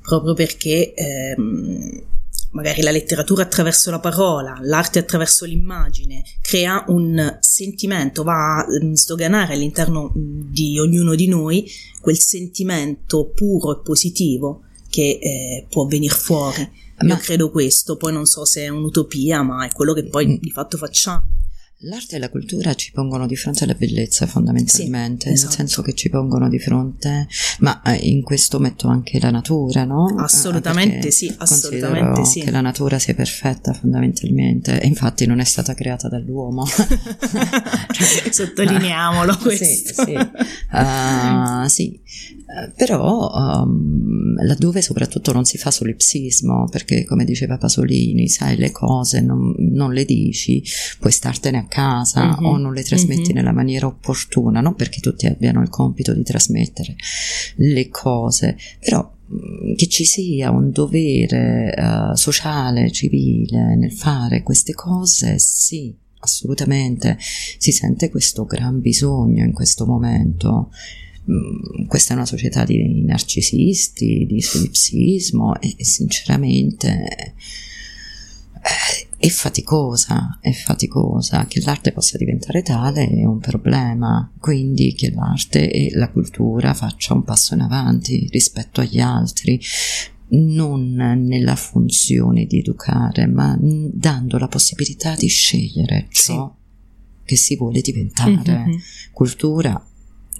[0.00, 2.02] proprio perché ehm,
[2.50, 8.92] magari la letteratura attraverso la parola, l'arte attraverso l'immagine crea un sentimento, va a mm,
[8.94, 11.68] sdoganare all'interno mm, di ognuno di noi
[12.00, 16.60] quel sentimento puro e positivo che eh, può venire fuori.
[17.00, 20.26] Io Ma- credo questo, poi non so se è un'utopia, ma è quello che poi
[20.26, 20.36] Mm.
[20.40, 21.22] di fatto facciamo.
[21.82, 25.48] L'arte e la cultura ci pongono di fronte alla bellezza fondamentalmente, Sì, esatto.
[25.48, 27.28] nel senso che ci pongono di fronte,
[27.60, 30.08] ma eh, in questo metto anche la natura, no?
[30.10, 32.40] Eh, Assolutamente perché sì, assolutamente sì.
[32.40, 36.64] che la natura sia perfetta fondamentalmente e infatti non è stata creata dall'uomo.
[38.30, 40.04] Sottolineiamolo Sì, questo.
[40.04, 40.14] sì.
[40.70, 42.00] Ah, sì.
[42.50, 43.30] Eh, però
[43.62, 49.54] um, laddove soprattutto non si fa solipsismo, perché come diceva Pasolini, sai, le cose non,
[49.58, 50.62] non le dici,
[50.98, 53.34] puoi startene a casa Mhm, o non le trasmetti mhm.
[53.34, 56.96] nella maniera opportuna, non perché tutti abbiano il compito di trasmettere
[57.56, 64.72] le cose, però mm, che ci sia un dovere eh, sociale, civile nel fare queste
[64.74, 67.16] cose, sì, assolutamente,
[67.58, 70.70] si sente questo gran bisogno in questo momento.
[71.30, 77.34] Mm, Questa è una società di narcisisti, di solipsismo e, e sinceramente
[78.54, 81.44] eh, è faticosa, è faticosa.
[81.46, 87.14] Che l'arte possa diventare tale è un problema, quindi che l'arte e la cultura faccia
[87.14, 89.60] un passo in avanti rispetto agli altri,
[90.30, 96.54] non nella funzione di educare, ma dando la possibilità di scegliere ciò
[97.24, 98.66] che si vuole diventare.
[98.66, 98.78] Mhm.
[99.12, 99.87] Cultura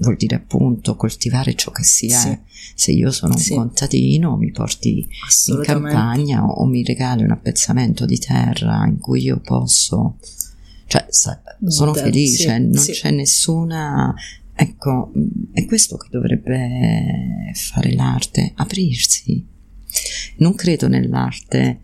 [0.01, 2.11] vuol dire appunto coltivare ciò che si è.
[2.17, 2.39] Sì.
[2.75, 3.55] Se io sono un Sì.
[3.55, 5.09] contadino, mi porti
[5.47, 10.19] in campagna o, o mi regali un appezzamento di terra in cui io posso,
[10.87, 14.15] cioè sa- sono Beh, felice, sì, non c'è nessuna,
[14.55, 15.23] ecco, mh,
[15.55, 19.45] è questo che dovrebbe fare l'arte, aprirsi.
[20.39, 21.81] Non credo nell'arte,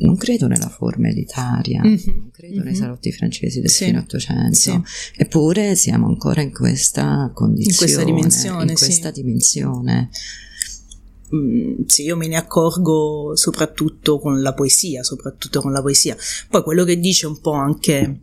[0.00, 2.78] non credo nella forma elitaria, Mhm, non credo nei mhm.
[2.78, 4.80] salotti francesi del Sì, fine Ottocento, sì.
[5.16, 8.84] eppure siamo ancora in questa condizione, dimensione, in sì.
[8.84, 10.10] questa dimensione.
[11.34, 16.16] Mm, sì, io me ne accorgo soprattutto con la poesia, soprattutto con la poesia.
[16.48, 18.18] Poi quello che dice un po' anche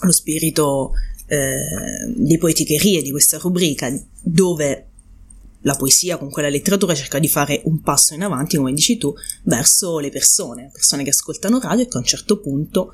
[0.00, 0.92] lo spirito
[1.26, 4.90] eh, di poeticherie di questa rubrica, dove
[5.66, 9.12] la poesia con quella letteratura cerca di fare un passo in avanti, come dici tu,
[9.42, 12.92] verso le persone, persone che ascoltano radio e che a un certo punto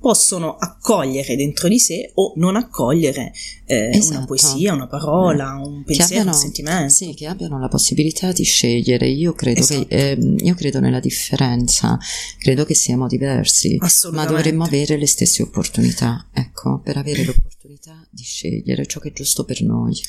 [0.00, 3.32] possono accogliere dentro di sé o non accogliere
[3.66, 4.16] eh, Esatto.
[4.16, 6.94] una poesia, una parola, un Che pensiero, abbiano- un sentimento.
[6.94, 9.08] Sì, che abbiano la possibilità di scegliere.
[9.08, 9.86] Io credo, Esatto.
[9.86, 11.98] che, ehm, io credo nella differenza,
[12.38, 13.76] credo che siamo diversi,
[14.12, 19.12] ma dovremmo avere le stesse opportunità, ecco, per avere l'opportunità di scegliere ciò che è
[19.12, 20.00] giusto per noi.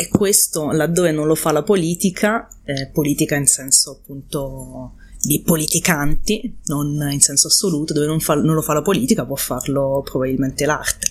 [0.00, 6.56] E questo laddove non lo fa la politica, eh, politica in senso appunto di politicanti,
[6.68, 10.64] non in senso assoluto, dove non, fa- non lo fa la politica può farlo probabilmente
[10.64, 11.08] l'arte.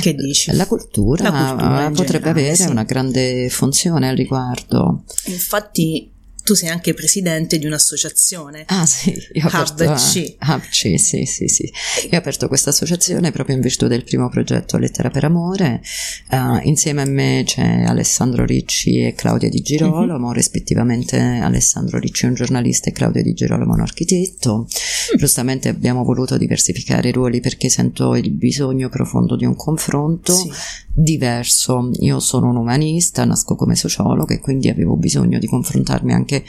[0.00, 0.48] Che dici?
[0.48, 2.70] Eh, La cultura, La cultura potrebbe generale, avere sì.
[2.70, 5.02] una grande funzione al riguardo.
[5.26, 6.10] Infatti
[6.46, 8.62] tu sei anche presidente di un'associazione.
[8.68, 10.36] Ah sì, io ho aperto, HubC.
[10.40, 11.64] HubC, sì, sì, sì.
[12.04, 15.82] Io ho aperto questa associazione proprio in virtù del primo progetto Lettera per Amore.
[16.30, 22.28] Eh, insieme a me c'è Alessandro Ricci e Claudia Di Girolamo, rispettivamente Alessandro Ricci è
[22.28, 24.68] un giornalista e Claudia Di Girolamo è un architetto.
[25.16, 30.52] Giustamente abbiamo voluto diversificare i ruoli perché sento il bisogno profondo di un confronto Sì.
[30.96, 31.90] Diverso.
[32.00, 36.42] Io sono un umanista, nasco come sociologo e quindi avevo bisogno di confrontarmi anche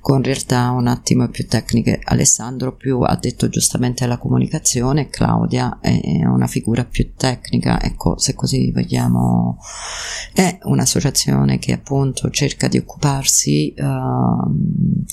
[0.00, 1.98] con realtà un attimo più tecniche.
[2.04, 8.34] Alessandro più ha detto giustamente la comunicazione, Claudia è una figura più tecnica, ecco, se
[8.34, 9.58] così vogliamo,
[10.34, 15.04] è un'associazione che appunto cerca di occuparsi uh,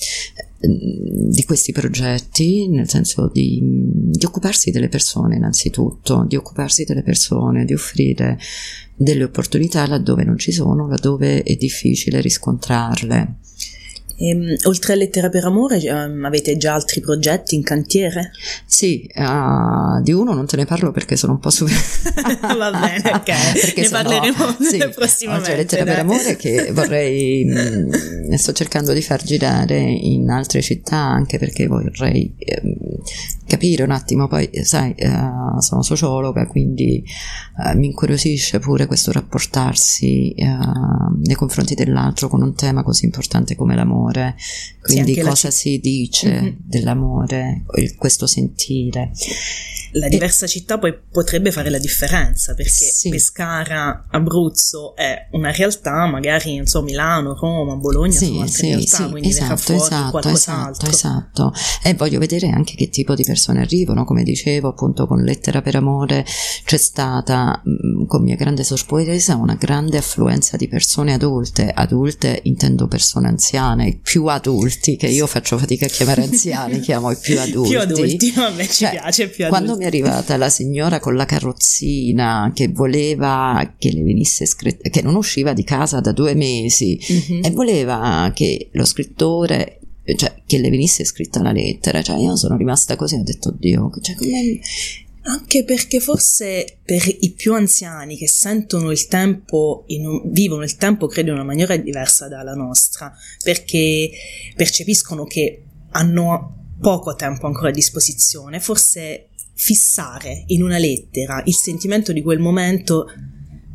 [0.66, 7.66] di questi progetti, nel senso di, di, occuparsi delle persone innanzitutto, di occuparsi delle persone,
[7.66, 8.40] di offrire
[8.96, 13.40] delle opportunità laddove non ci sono, laddove è difficile riscontrarle.
[14.24, 18.32] E, ehm, oltre a Lettera per Amore, um, avete già altri progetti in cantiere?
[18.66, 21.66] Sì, uh, di uno non te ne parlo perché sono un po' su.
[22.58, 23.24] Va bene, ok.
[23.60, 25.50] perché ne parleremo sì, prossimamente.
[25.50, 25.94] C'è Lettera dai.
[25.96, 27.44] per Amore che vorrei.
[27.44, 27.90] mh,
[28.30, 32.62] mm, sto cercando di far girare in altre città anche perché vorrei eh,
[33.54, 34.28] capire un attimo.
[34.28, 37.04] Poi, sai, uh, sono sociologa, quindi
[37.58, 43.76] uh, mi incuriosisce pure questo rapportarsi nei confronti dell'altro con un tema così importante come
[43.76, 44.36] l'amore
[44.84, 46.56] quindi sì, cosa c- si dice mm-hmm.
[46.58, 47.64] dell'amore,
[47.98, 49.12] questo sentire.
[49.94, 50.50] La diversa e...
[50.50, 53.10] città poi potrebbe fare la differenza perché sì.
[53.10, 58.68] Pescara, Abruzzo è una realtà, magari non so, Milano, Roma, Bologna sì, sono altre sì,
[58.68, 60.90] realtà, sì, quindi esatto, fuori esatto, qualcos'altro.
[60.90, 61.88] Esatto, esatto.
[61.88, 65.76] E voglio vedere anche che tipo di persone arrivano, come dicevo appunto con Lettera per
[65.76, 66.26] Amore
[66.66, 72.88] c'è stata mm, con mia grande sorpresa una grande affluenza di persone adulte, adulte intendo
[72.88, 77.70] persone anziane, più adulti, che io faccio fatica a chiamare anziani, chiamo i più adulti.
[77.70, 79.64] più adulti, a me ci cioè, piace più adulti.
[79.64, 84.90] Quando mi è arrivata la signora con la carrozzina che voleva che le venisse scritto,
[84.90, 87.44] che non usciva di casa da due mesi mm-hmm.
[87.44, 89.80] e voleva che lo scrittore
[90.16, 93.92] cioè che le venisse scritta la lettera, cioè io sono rimasta così, ho detto oddio,
[94.02, 94.60] cioè come
[95.26, 101.08] anche perché forse per i più anziani che sentono il tempo, un, vivono il tempo
[101.08, 104.12] credo in una maniera diversa dalla nostra, perché
[104.56, 112.12] percepiscono che hanno poco tempo ancora a disposizione, forse fissare in una lettera il sentimento
[112.12, 113.06] di quel momento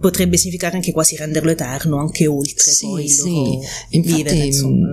[0.00, 3.58] potrebbe significare anche quasi renderlo eterno, anche oltre sì, poi sì.
[3.90, 4.88] Infatti, vivere, insomma,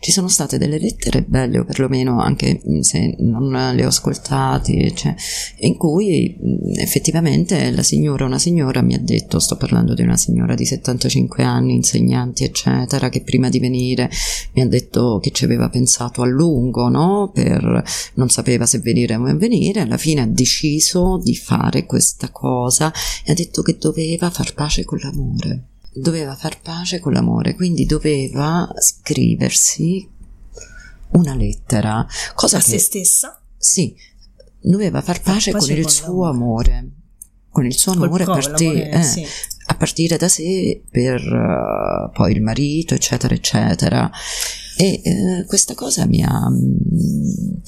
[0.00, 4.92] Ci sono state delle lettere belle, o perlomeno anche mm, se non le ho ascoltate,
[4.94, 5.14] cioè,
[5.60, 10.16] in cui mm, effettivamente la signora, una signora mi ha detto, sto parlando di una
[10.16, 14.10] signora di 75 anni, insegnanti, eccetera, che prima di venire
[14.54, 17.30] mi ha detto che ci aveva pensato a lungo, no?
[17.32, 22.30] Per, non sapeva se venire o non venire, alla fine ha deciso di fare questa
[22.30, 22.92] cosa
[23.24, 25.66] e ha detto che doveva far pace con l'amore.
[25.94, 30.08] Doveva far pace con l'amore, quindi doveva scriversi
[31.10, 32.06] una lettera.
[32.34, 33.40] Cosa a che, se stessa?
[33.56, 33.94] Sì,
[34.60, 36.90] doveva far pace, far pace con, il suo amore.
[37.50, 39.26] Con il suo amore, a, partire, eh, sì.
[39.66, 44.10] a partire da sé per uh, poi il marito, eccetera, eccetera.
[44.78, 46.48] E uh, questa cosa mi ha.
[46.48, 47.60] Mm,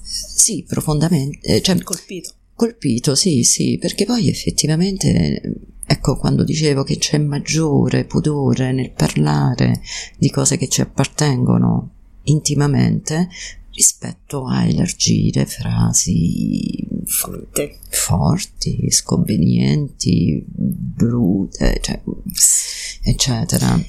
[0.00, 1.56] sì, profondamente.
[1.56, 5.40] Eh, cioè, colpito colpito, sì, sì, perché poi effettivamente,
[5.86, 9.80] ecco, quando dicevo che c'è maggiore pudore nel parlare
[10.18, 11.90] di cose che ci appartengono
[12.24, 13.28] intimamente
[13.74, 22.00] rispetto a elargire frasi forti, forti sconvenienti, brute, cioè,
[23.02, 23.80] eccetera.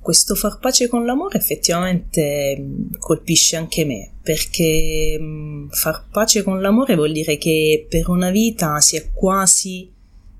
[0.00, 5.18] Questo far pace con l'amore effettivamente colpisce anche me, perché
[5.70, 9.93] far pace con l'amore vuol dire che per una vita si è quasi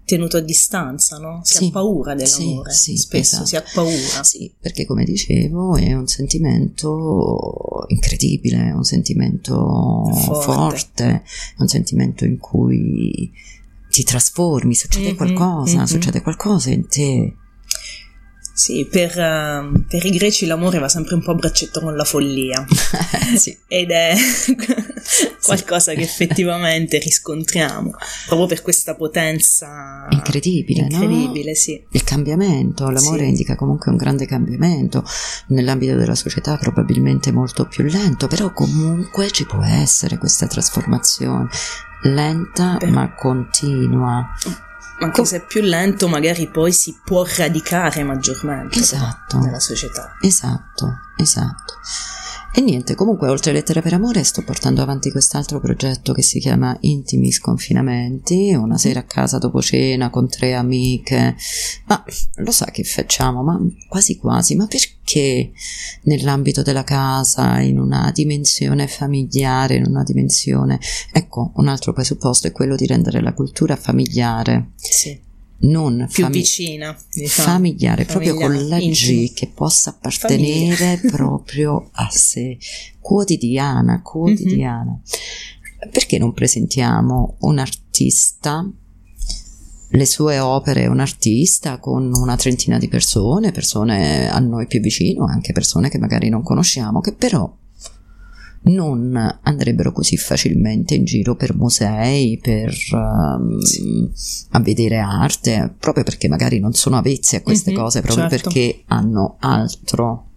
[0.04, 1.40] tenuto a distanza, no?
[1.44, 3.46] Si sì, ha paura dell'amore, sì, sì, spesso esatto.
[3.46, 4.22] si ha paura.
[4.22, 11.22] Sì, perché come dicevo è un sentimento incredibile, un sentimento forte, forte
[11.58, 13.32] un sentimento in cui
[13.90, 15.84] ti trasformi, succede mm-hmm, qualcosa, mm-hmm.
[15.84, 17.34] succede qualcosa in te
[18.56, 22.04] sì, per, uh, per, i greci l'amore va sempre un po' a braccetto con la
[22.04, 22.64] follia.
[23.34, 23.58] sì.
[23.66, 24.14] Ed è
[25.44, 25.98] qualcosa sì.
[25.98, 27.92] che effettivamente riscontriamo,
[28.26, 30.86] proprio per questa potenza incredibile.
[30.90, 31.56] Incredibile, no?
[31.56, 31.84] sì.
[31.90, 33.28] Il cambiamento, l'amore sì.
[33.28, 35.04] indica comunque un grande cambiamento,
[35.48, 41.48] nell'ambito della società probabilmente molto più lento, però comunque ci può essere questa trasformazione
[42.02, 42.90] lenta Beh.
[42.90, 44.28] ma continua
[45.00, 49.38] anche Co- se è più lento, magari poi si può radicare maggiormente esatto.
[49.38, 50.16] nella società.
[50.20, 51.74] Esatto, esatto.
[52.56, 56.38] E niente, comunque oltre a Lettere per Amore sto portando avanti quest'altro progetto che si
[56.38, 61.34] chiama Intimi Sconfinamenti, una sera a casa dopo cena con tre amiche,
[61.86, 62.04] ma
[62.36, 65.50] lo sa che facciamo, ma quasi quasi, ma perché
[66.02, 70.78] nell'ambito della casa, in una dimensione familiare, in una dimensione...
[71.12, 74.70] Ecco, un altro presupposto è quello di rendere la cultura familiare.
[74.76, 77.48] Sì non più fami- vicina, diciamo.
[77.48, 82.58] familiare, proprio con Familiare, la G che possa appartenere proprio a sé,
[83.00, 84.90] quotidiana, quotidiana.
[84.90, 85.90] Mhm.
[85.90, 88.66] Perché non presentiamo un artista,
[89.90, 95.24] le sue opere, un artista con una trentina di persone, persone a noi più vicino,
[95.26, 97.54] anche persone che magari non conosciamo, che però
[98.64, 103.58] non andrebbero così facilmente in giro per musei, per ehm,
[104.50, 108.50] a vedere arte, proprio perché magari non sono avvezzi a queste Mhm, cose, proprio certo.
[108.50, 110.28] perché hanno altro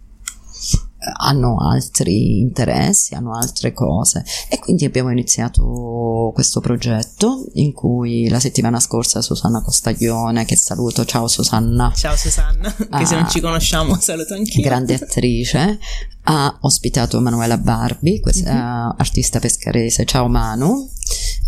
[1.18, 8.40] hanno altri interessi, hanno altre cose e quindi abbiamo iniziato questo progetto in cui la
[8.40, 13.20] settimana scorsa Susanna Costaglione, che saluto, ciao Susanna, Ciao Susanna, che se Ah.
[13.20, 14.60] non ci conosciamo saluto anch'io.
[14.62, 15.78] grande attrice,
[16.30, 20.86] ha ospitato Manuela Barbi, questa artista pescarese, ciao Manu,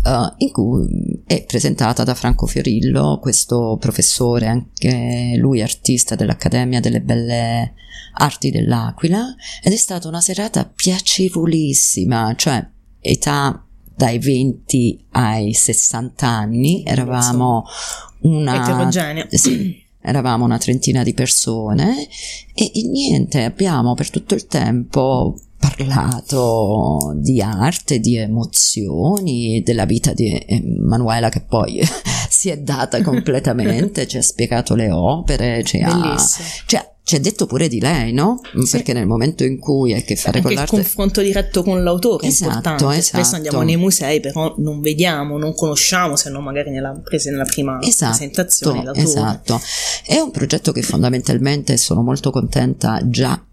[0.03, 7.01] eh, in cui è presentata da Franco Fiorillo, questo professore, anche lui artista dell'Accademia delle
[7.01, 7.73] Belle
[8.13, 12.67] Arti dell'Aquila, ed è stata una serata piacevolissima, cioè
[12.99, 13.63] età
[13.95, 17.65] dai 20 ai 60 anni, eravamo
[18.21, 18.63] una...
[18.63, 19.27] Eterogenea.
[19.29, 22.07] Sì, eravamo una trentina di persone
[22.53, 30.11] e, e niente, abbiamo per tutto il tempo parlato di arte, di emozioni, della vita
[30.13, 31.81] di Emanuela che poi
[32.29, 36.17] si è data completamente, ci ha spiegato le opere, ci ha,
[36.65, 38.39] ci ha- ci ha detto pure di lei, no?
[38.69, 40.75] Perché nel momento in cui hai a che fare Anche con il l'arte...
[40.75, 43.01] confronto diretto con l'autore Esatto, è importante.
[43.01, 43.35] Spesso esatto.
[43.35, 47.77] andiamo nei musei, però non vediamo, non conosciamo, se non magari nella, prese nella prima
[47.77, 49.05] presentazione l'autore.
[49.05, 49.59] Esatto,
[50.05, 53.43] è un progetto che fondamentalmente sono molto contenta già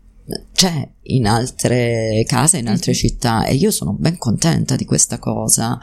[0.53, 5.79] c'è in altre case, in altre città e io sono ben contenta di questa cosa.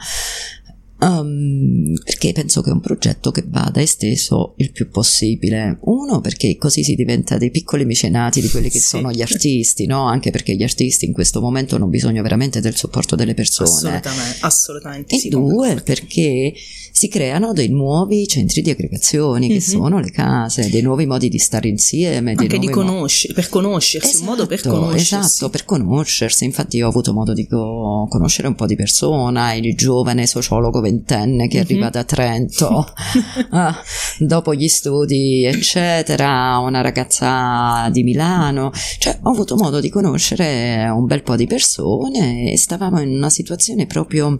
[0.98, 5.78] Um, perché penso che è un progetto che vada esteso il più possibile.
[5.82, 8.86] Uno, perché così si diventa dei piccoli mecenati di quelli che Sì.
[8.88, 10.06] sono gli artisti, no?
[10.06, 13.68] Anche perché gli artisti in questo momento hanno bisogno veramente del supporto delle persone.
[13.68, 15.28] Assolutamente, assolutamente E sì.
[15.28, 16.52] due, perché
[16.92, 19.60] si creano dei nuovi centri di aggregazione che Mhm.
[19.60, 23.50] sono le case, dei nuovi modi di stare insieme, Anche di nuovi mo- conoscere, per
[23.50, 25.14] conoscersi, un modo per Esatto, conoscersi.
[25.14, 26.44] Esatto, per conoscersi.
[26.44, 30.80] Infatti, io ho avuto modo di co- conoscere un po' di persona, il giovane sociologo
[30.86, 31.64] ventenne che Mhm.
[31.64, 32.86] arriva da Trento
[33.50, 33.76] ah,
[34.18, 38.72] dopo gli studi, eccetera, una ragazza di Milano.
[38.98, 43.30] Cioè, ho avuto modo di conoscere un bel po' di persone e stavamo in una
[43.30, 44.38] situazione proprio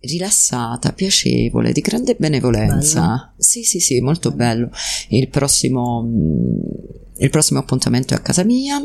[0.00, 3.32] rilassata, piacevole, di grande benevolenza.
[3.36, 4.70] Sì, sì, sì, molto bello.
[5.10, 6.04] Il prossimo,
[7.18, 8.84] il prossimo appuntamento è a casa mia.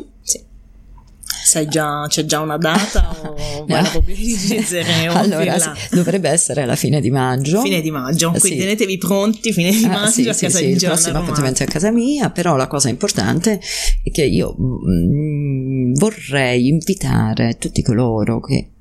[1.48, 5.14] Sai già, c'è già una data o la pubblicizzeremo?
[5.18, 7.62] allora, sì, dovrebbe essere alla fine di maggio.
[7.62, 8.66] Fine di maggio, Eh, quindi sì.
[8.66, 11.66] tenetevi pronti, fine di Ah, maggio sì, a casa sì, di il prossimo appuntamento è
[11.66, 13.62] a casa mia, però la cosa importante
[14.04, 18.72] è che io mm, vorrei invitare tutti coloro che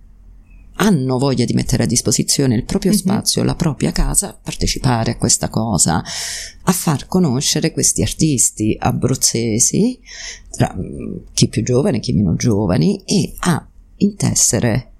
[0.76, 2.96] hanno voglia di mettere a disposizione il proprio Mhm.
[2.98, 6.02] spazio, la propria casa, a partecipare a questa cosa,
[6.62, 9.98] a far conoscere questi artisti abruzzesi,
[10.50, 10.74] tra
[11.32, 13.66] chi più giovane, chi meno giovani, e a
[13.96, 14.90] intessere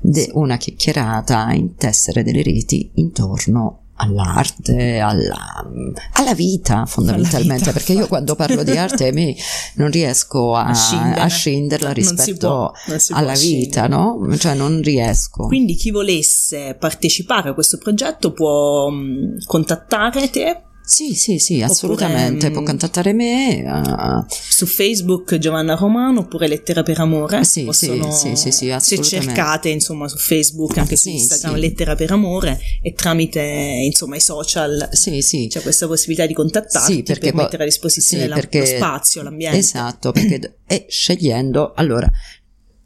[0.00, 5.64] de- una chiacchierata, a intessere delle reti intorno all'arte, alla,
[6.12, 9.36] alla vita fondamentalmente, vita, perché io quando parlo di arte mi
[9.74, 11.20] non riesco a, A scindere.
[11.20, 14.18] a scinderla Non si rispetto può, alla vita, no?
[14.36, 15.46] Cioè non riesco.
[15.46, 22.48] Quindi chi volesse partecipare a questo progetto può mh, contattare te Sì, sì, sì, assolutamente.
[22.48, 23.58] mm, Può contattare me.
[23.58, 27.42] eh, su Facebook Giovanna Romano oppure Lettera per Amore.
[27.42, 31.60] Sì, Possono- sì, sì, sì, se cercate insomma su Facebook, anche su Sì, Instagram, sì.
[31.60, 35.48] Lettera per Amore e tramite insomma i social sì, sì.
[35.50, 39.58] c'è questa possibilità di contattarti perché per mettere a disposizione perché- lo spazio, l'ambiente.
[39.58, 42.08] Esatto, perché e scegliendo, allora,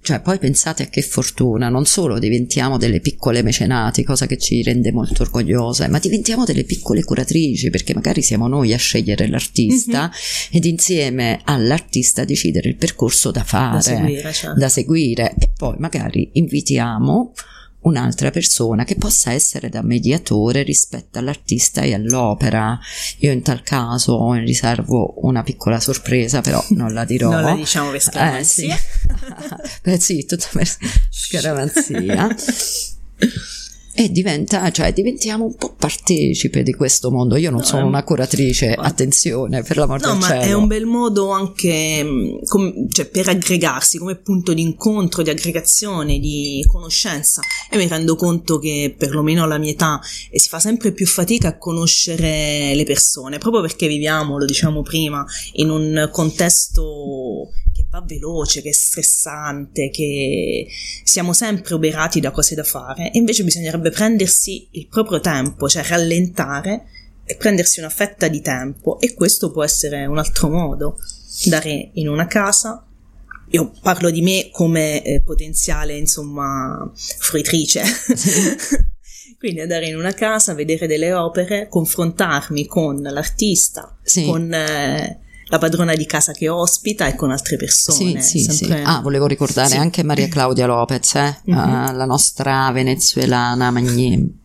[0.03, 4.63] cioè poi pensate a che fortuna, non solo diventiamo delle piccole mecenati, cosa che ci
[4.63, 10.05] rende molto orgogliose, ma diventiamo delle piccole curatrici, perché magari siamo noi a scegliere l'artista
[10.05, 10.11] Mhm.
[10.57, 14.59] ed insieme all'artista decidere il percorso da fare, Da seguire, certo.
[14.59, 17.33] da seguire e poi magari invitiamo
[17.83, 22.79] un'altra persona che possa essere da mediatore rispetto all'artista e all'opera.
[23.19, 27.31] Io in tal caso riservo una piccola sorpresa, però non la dirò.
[27.41, 28.01] Non la diciamo per Eh,
[28.45, 28.67] sì.
[28.67, 28.79] scaramanzia.
[29.83, 30.69] Beh sì, tutta per
[31.11, 32.29] scaramanzia.
[34.03, 37.37] E diventa, cioè diventiamo un po' partecipe di questo mondo.
[37.37, 40.43] Io non No, sono una curatrice, attenzione, per l'amor No, del ma cielo.
[40.43, 45.29] è un bel modo anche mh, com- cioè, per aggregarsi come punto di incontro, di
[45.31, 47.43] aggregazione, di conoscenza.
[47.71, 51.49] E mi rendo conto che perlomeno alla mia età eh, si fa sempre più fatica
[51.49, 55.25] a conoscere le persone, proprio perché viviamo, lo diciamo prima,
[55.55, 57.51] in un contesto
[57.91, 60.67] va veloce, che è stressante, che
[61.05, 63.11] siamo sempre oberati da cose da fare.
[63.11, 66.87] E invece bisognerebbe prendersi il proprio tempo, cioè rallentare
[67.25, 70.99] e prendersi una fetta di tempo e questo può essere un altro modo
[71.45, 72.85] dare in una casa
[73.51, 77.83] io parlo di me come eh, potenziale insomma fruitrice
[79.39, 84.25] quindi andare in una casa vedere delle opere confrontarmi con l'artista Sì.
[84.27, 85.21] con eh,
[85.51, 88.53] la padrona di casa che ospita e con altre Sì, persone sì, sì.
[88.53, 89.77] sempre- Ah, volevo ricordare Sì.
[89.77, 91.59] anche Maria Claudia Lopez, eh, Mhm.
[91.59, 94.39] eh, la nostra venezuelana magni-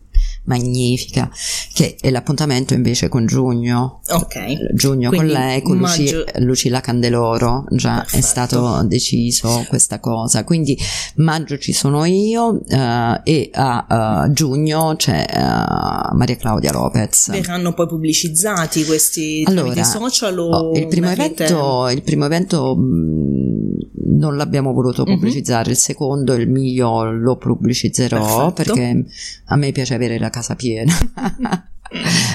[0.46, 1.30] magnifica,
[1.72, 4.00] che è l'appuntamento invece con Giugno.
[4.08, 8.26] ok Giugno Quindi con lei, con Luci- maggio- Lucilla Candeloro, già è Perfetto.
[8.26, 10.44] stato deciso questa cosa.
[10.44, 10.76] Quindi
[11.16, 17.30] maggio ci sono io eh, e a eh, giugno c'è eh, Maria Claudia Lopez.
[17.30, 24.18] verranno poi pubblicizzati questi Allora, social o Oh, il, primo evento, il primo evento mh,
[24.18, 25.14] non l'abbiamo voluto Mhm.
[25.14, 28.74] pubblicizzare, il secondo, il mio, lo pubblicizzerò Perfetto.
[28.74, 29.04] perché
[29.46, 30.92] a me piace avere la casa piena.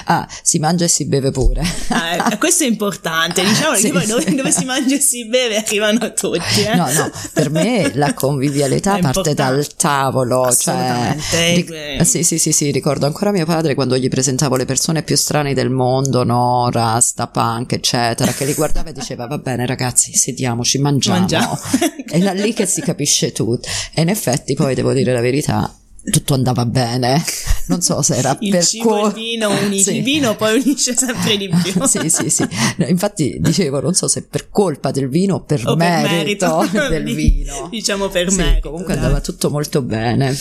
[0.06, 1.62] ah, si mangia e si beve pure.
[1.88, 4.08] Ah, eh, questo è importante, diciamo Sì, che poi sì.
[4.08, 6.62] dove, dove si mangia e si beve arrivano tutti.
[6.62, 6.74] Eh?
[6.74, 10.52] No, no, per me la convivialità parte dal tavolo.
[10.54, 11.16] Cioè,
[11.54, 15.02] ric- Eh, sì, sì, sì, sì, ricordo ancora mio padre quando gli presentavo le persone
[15.02, 19.66] più strane del mondo, no, rasta, punk, eccetera, che li guardava e diceva va bene
[19.66, 21.18] ragazzi, sediamoci, mangiamo.
[21.18, 21.58] Mangiamo.
[22.06, 23.68] È da lì che si capisce tutto.
[23.94, 25.72] E in effetti poi devo dire la verità,
[26.10, 27.22] tutto andava bene.
[27.66, 30.96] Non so se era il per cibo col- il vino unisce, il vino poi unisce
[30.96, 31.82] sempre di più.
[31.86, 32.46] sì, sì, sì.
[32.76, 36.58] No, infatti dicevo, non so se per colpa del vino o per, O per merito,
[36.58, 36.88] merito.
[36.90, 37.68] del vino.
[37.70, 39.02] diciamo per Sì, merito, Comunque dai.
[39.04, 40.34] andava tutto molto bene.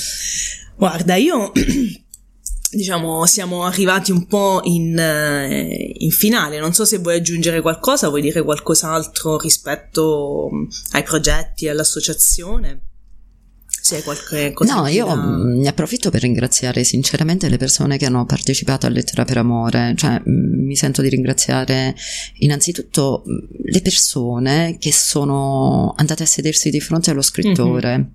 [0.75, 1.51] Guarda, io
[2.71, 8.07] diciamo siamo arrivati un po' in, eh, in finale, non so se vuoi aggiungere qualcosa,
[8.09, 12.81] vuoi dire qualcos'altro rispetto mh, ai progetti, all'associazione?
[13.81, 18.05] Se hai qualche cosa No, io mm, ne approfitto per ringraziare sinceramente le persone che
[18.05, 21.95] hanno partecipato a Lettera per Amore, cioè mm, mi sento di ringraziare
[22.35, 28.11] innanzitutto mm, le persone che sono andate a sedersi di fronte allo scrittore.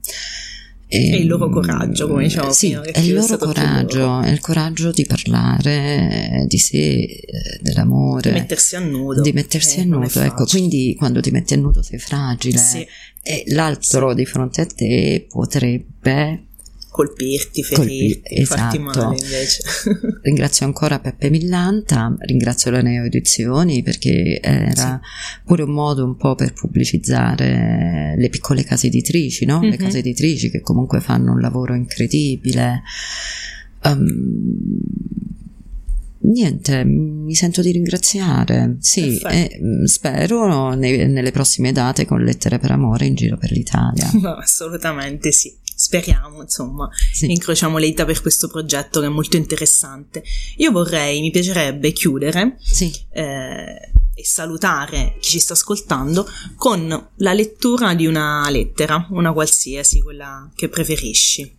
[0.89, 4.21] E il loro coraggio, come dicevamo sì, prima, è il è loro coraggio, loro.
[4.23, 7.23] è il coraggio di parlare di sé, eh,
[7.61, 8.31] dell'amore.
[8.31, 9.21] Di mettersi a nudo.
[9.21, 12.59] Di mettersi Eh, a è nudo, ecco, quindi quando ti metti a nudo sei fragile
[12.59, 12.87] Sì.
[13.23, 16.45] e l'altro di fronte a te potrebbe
[16.97, 17.75] colpirti, Colpi-
[18.23, 18.81] ferirti, farti esatto.
[19.03, 19.63] male invece.
[20.23, 24.99] Ringrazio ancora Peppe Millanta, ringrazio la Neo Edizioni perché era
[25.45, 29.61] pure un modo un po' per pubblicizzare le piccole case editrici, no?
[29.61, 29.77] Le Mhm.
[29.77, 32.83] case editrici che comunque fanno un lavoro incredibile.
[33.83, 34.79] Ehm,
[36.21, 39.55] niente, mi sento di ringraziare, sì, Perfetto.
[39.55, 44.11] e mm, spero ne- nelle prossime date con Lettere per Amore in giro per l'Italia.
[44.19, 45.53] No, assolutamente sì.
[45.79, 47.31] Speriamo, insomma, Sì.
[47.31, 50.25] incrociamo le dita per questo progetto che è molto interessante.
[50.57, 52.91] Io vorrei, mi piacerebbe chiudere Sì.
[53.11, 60.01] eh, e salutare chi ci sta ascoltando con la lettura di una lettera, una qualsiasi,
[60.01, 61.55] quella che preferisci.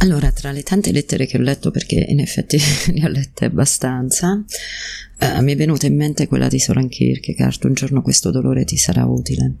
[0.00, 2.58] Allora, tra le tante lettere che ho letto, perché in effetti
[2.92, 4.44] ne ho lette abbastanza,
[5.18, 8.76] eh, mi è venuta in mente quella di Soren Kierkegaard, un giorno questo dolore ti
[8.76, 9.54] sarà utile.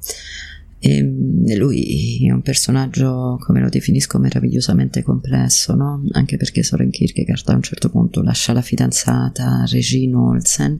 [0.78, 6.02] E mm, lui è un personaggio, come lo definisco, meravigliosamente complesso, no?
[6.12, 10.76] Anche perché Soren Kierkegaard a un certo punto lascia la fidanzata Regine Olsen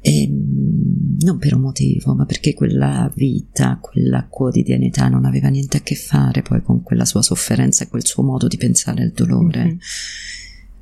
[0.00, 5.78] e mm, non per un motivo, ma perché quella vita, quella quotidianità non aveva niente
[5.78, 9.10] a che fare poi con quella sua sofferenza e quel suo modo di pensare al
[9.10, 9.64] dolore.
[9.64, 9.78] Mhm.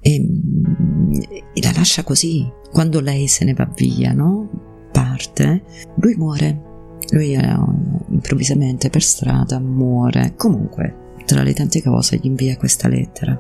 [0.01, 1.13] E, mm,
[1.55, 2.47] e la lascia così.
[2.71, 4.89] Quando lei se ne va via, no?
[4.93, 5.63] Parte,
[5.97, 6.66] lui muore.
[7.11, 7.57] Lui eh,
[8.09, 10.35] improvvisamente per strada muore.
[10.37, 13.39] Comunque, tra le tante cose, gli invia questa lettera.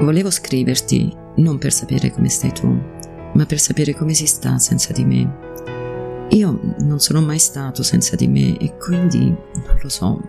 [0.00, 2.78] Volevo scriverti non per sapere come stai tu,
[3.32, 5.42] ma per sapere come si sta senza di me.
[6.30, 10.20] Io non sono mai stato senza di me e quindi non lo so.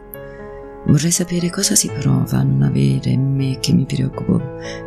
[0.88, 4.40] Vorrei sapere cosa si prova a non avere me che mi preoccupo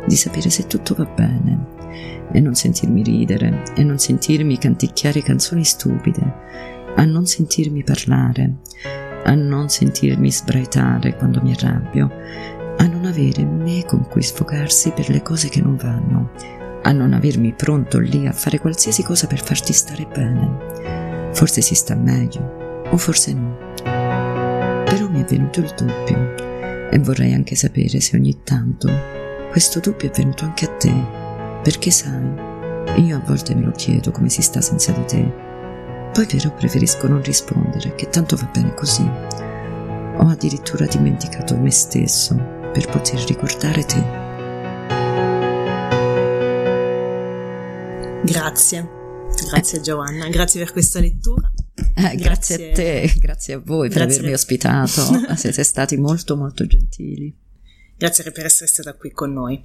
[0.07, 1.77] di sapere se tutto va bene
[2.31, 6.33] e non sentirmi ridere e non sentirmi canticchiare canzoni stupide,
[6.95, 8.59] a non sentirmi parlare,
[9.25, 12.09] a non sentirmi sbraitare quando mi arrabbio,
[12.77, 16.31] a non avere me con cui sfogarsi per le cose che non vanno,
[16.81, 21.29] a non avermi pronto lì a fare qualsiasi cosa per farti stare bene.
[21.33, 23.98] Forse si sta meglio, o forse no.
[24.89, 28.89] Però mi è venuto il dubbio e vorrei anche sapere se ogni tanto
[29.51, 30.93] questo dubbio è venuto anche a te,
[31.63, 35.47] perché sai, io a volte me lo chiedo come si sta senza di te
[36.13, 39.03] poi però preferisco non rispondere, che tanto va bene così.
[39.03, 42.35] Ho addirittura dimenticato me stesso
[42.73, 44.27] per poter ricordare te.
[48.23, 48.98] Grazie,
[49.47, 51.51] grazie Giovanna, grazie per questa lettura.
[51.75, 52.17] Eh, grazie.
[52.17, 52.71] grazie.
[52.71, 55.01] a te, grazie a voi per avermi ospitato,
[55.35, 57.35] siete stati molto molto gentili.
[57.97, 59.61] Grazie per essere stata qui con noi.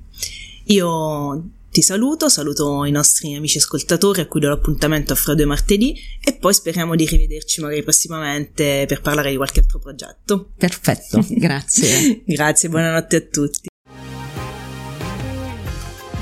[0.67, 5.45] Io ti saluto, saluto i nostri amici ascoltatori a cui do l'appuntamento a fra due
[5.45, 10.53] martedì e poi speriamo di rivederci magari prossimamente per parlare di qualche altro progetto.
[10.57, 12.23] Perfetto, grazie.
[12.25, 13.69] grazie, buonanotte a tutti.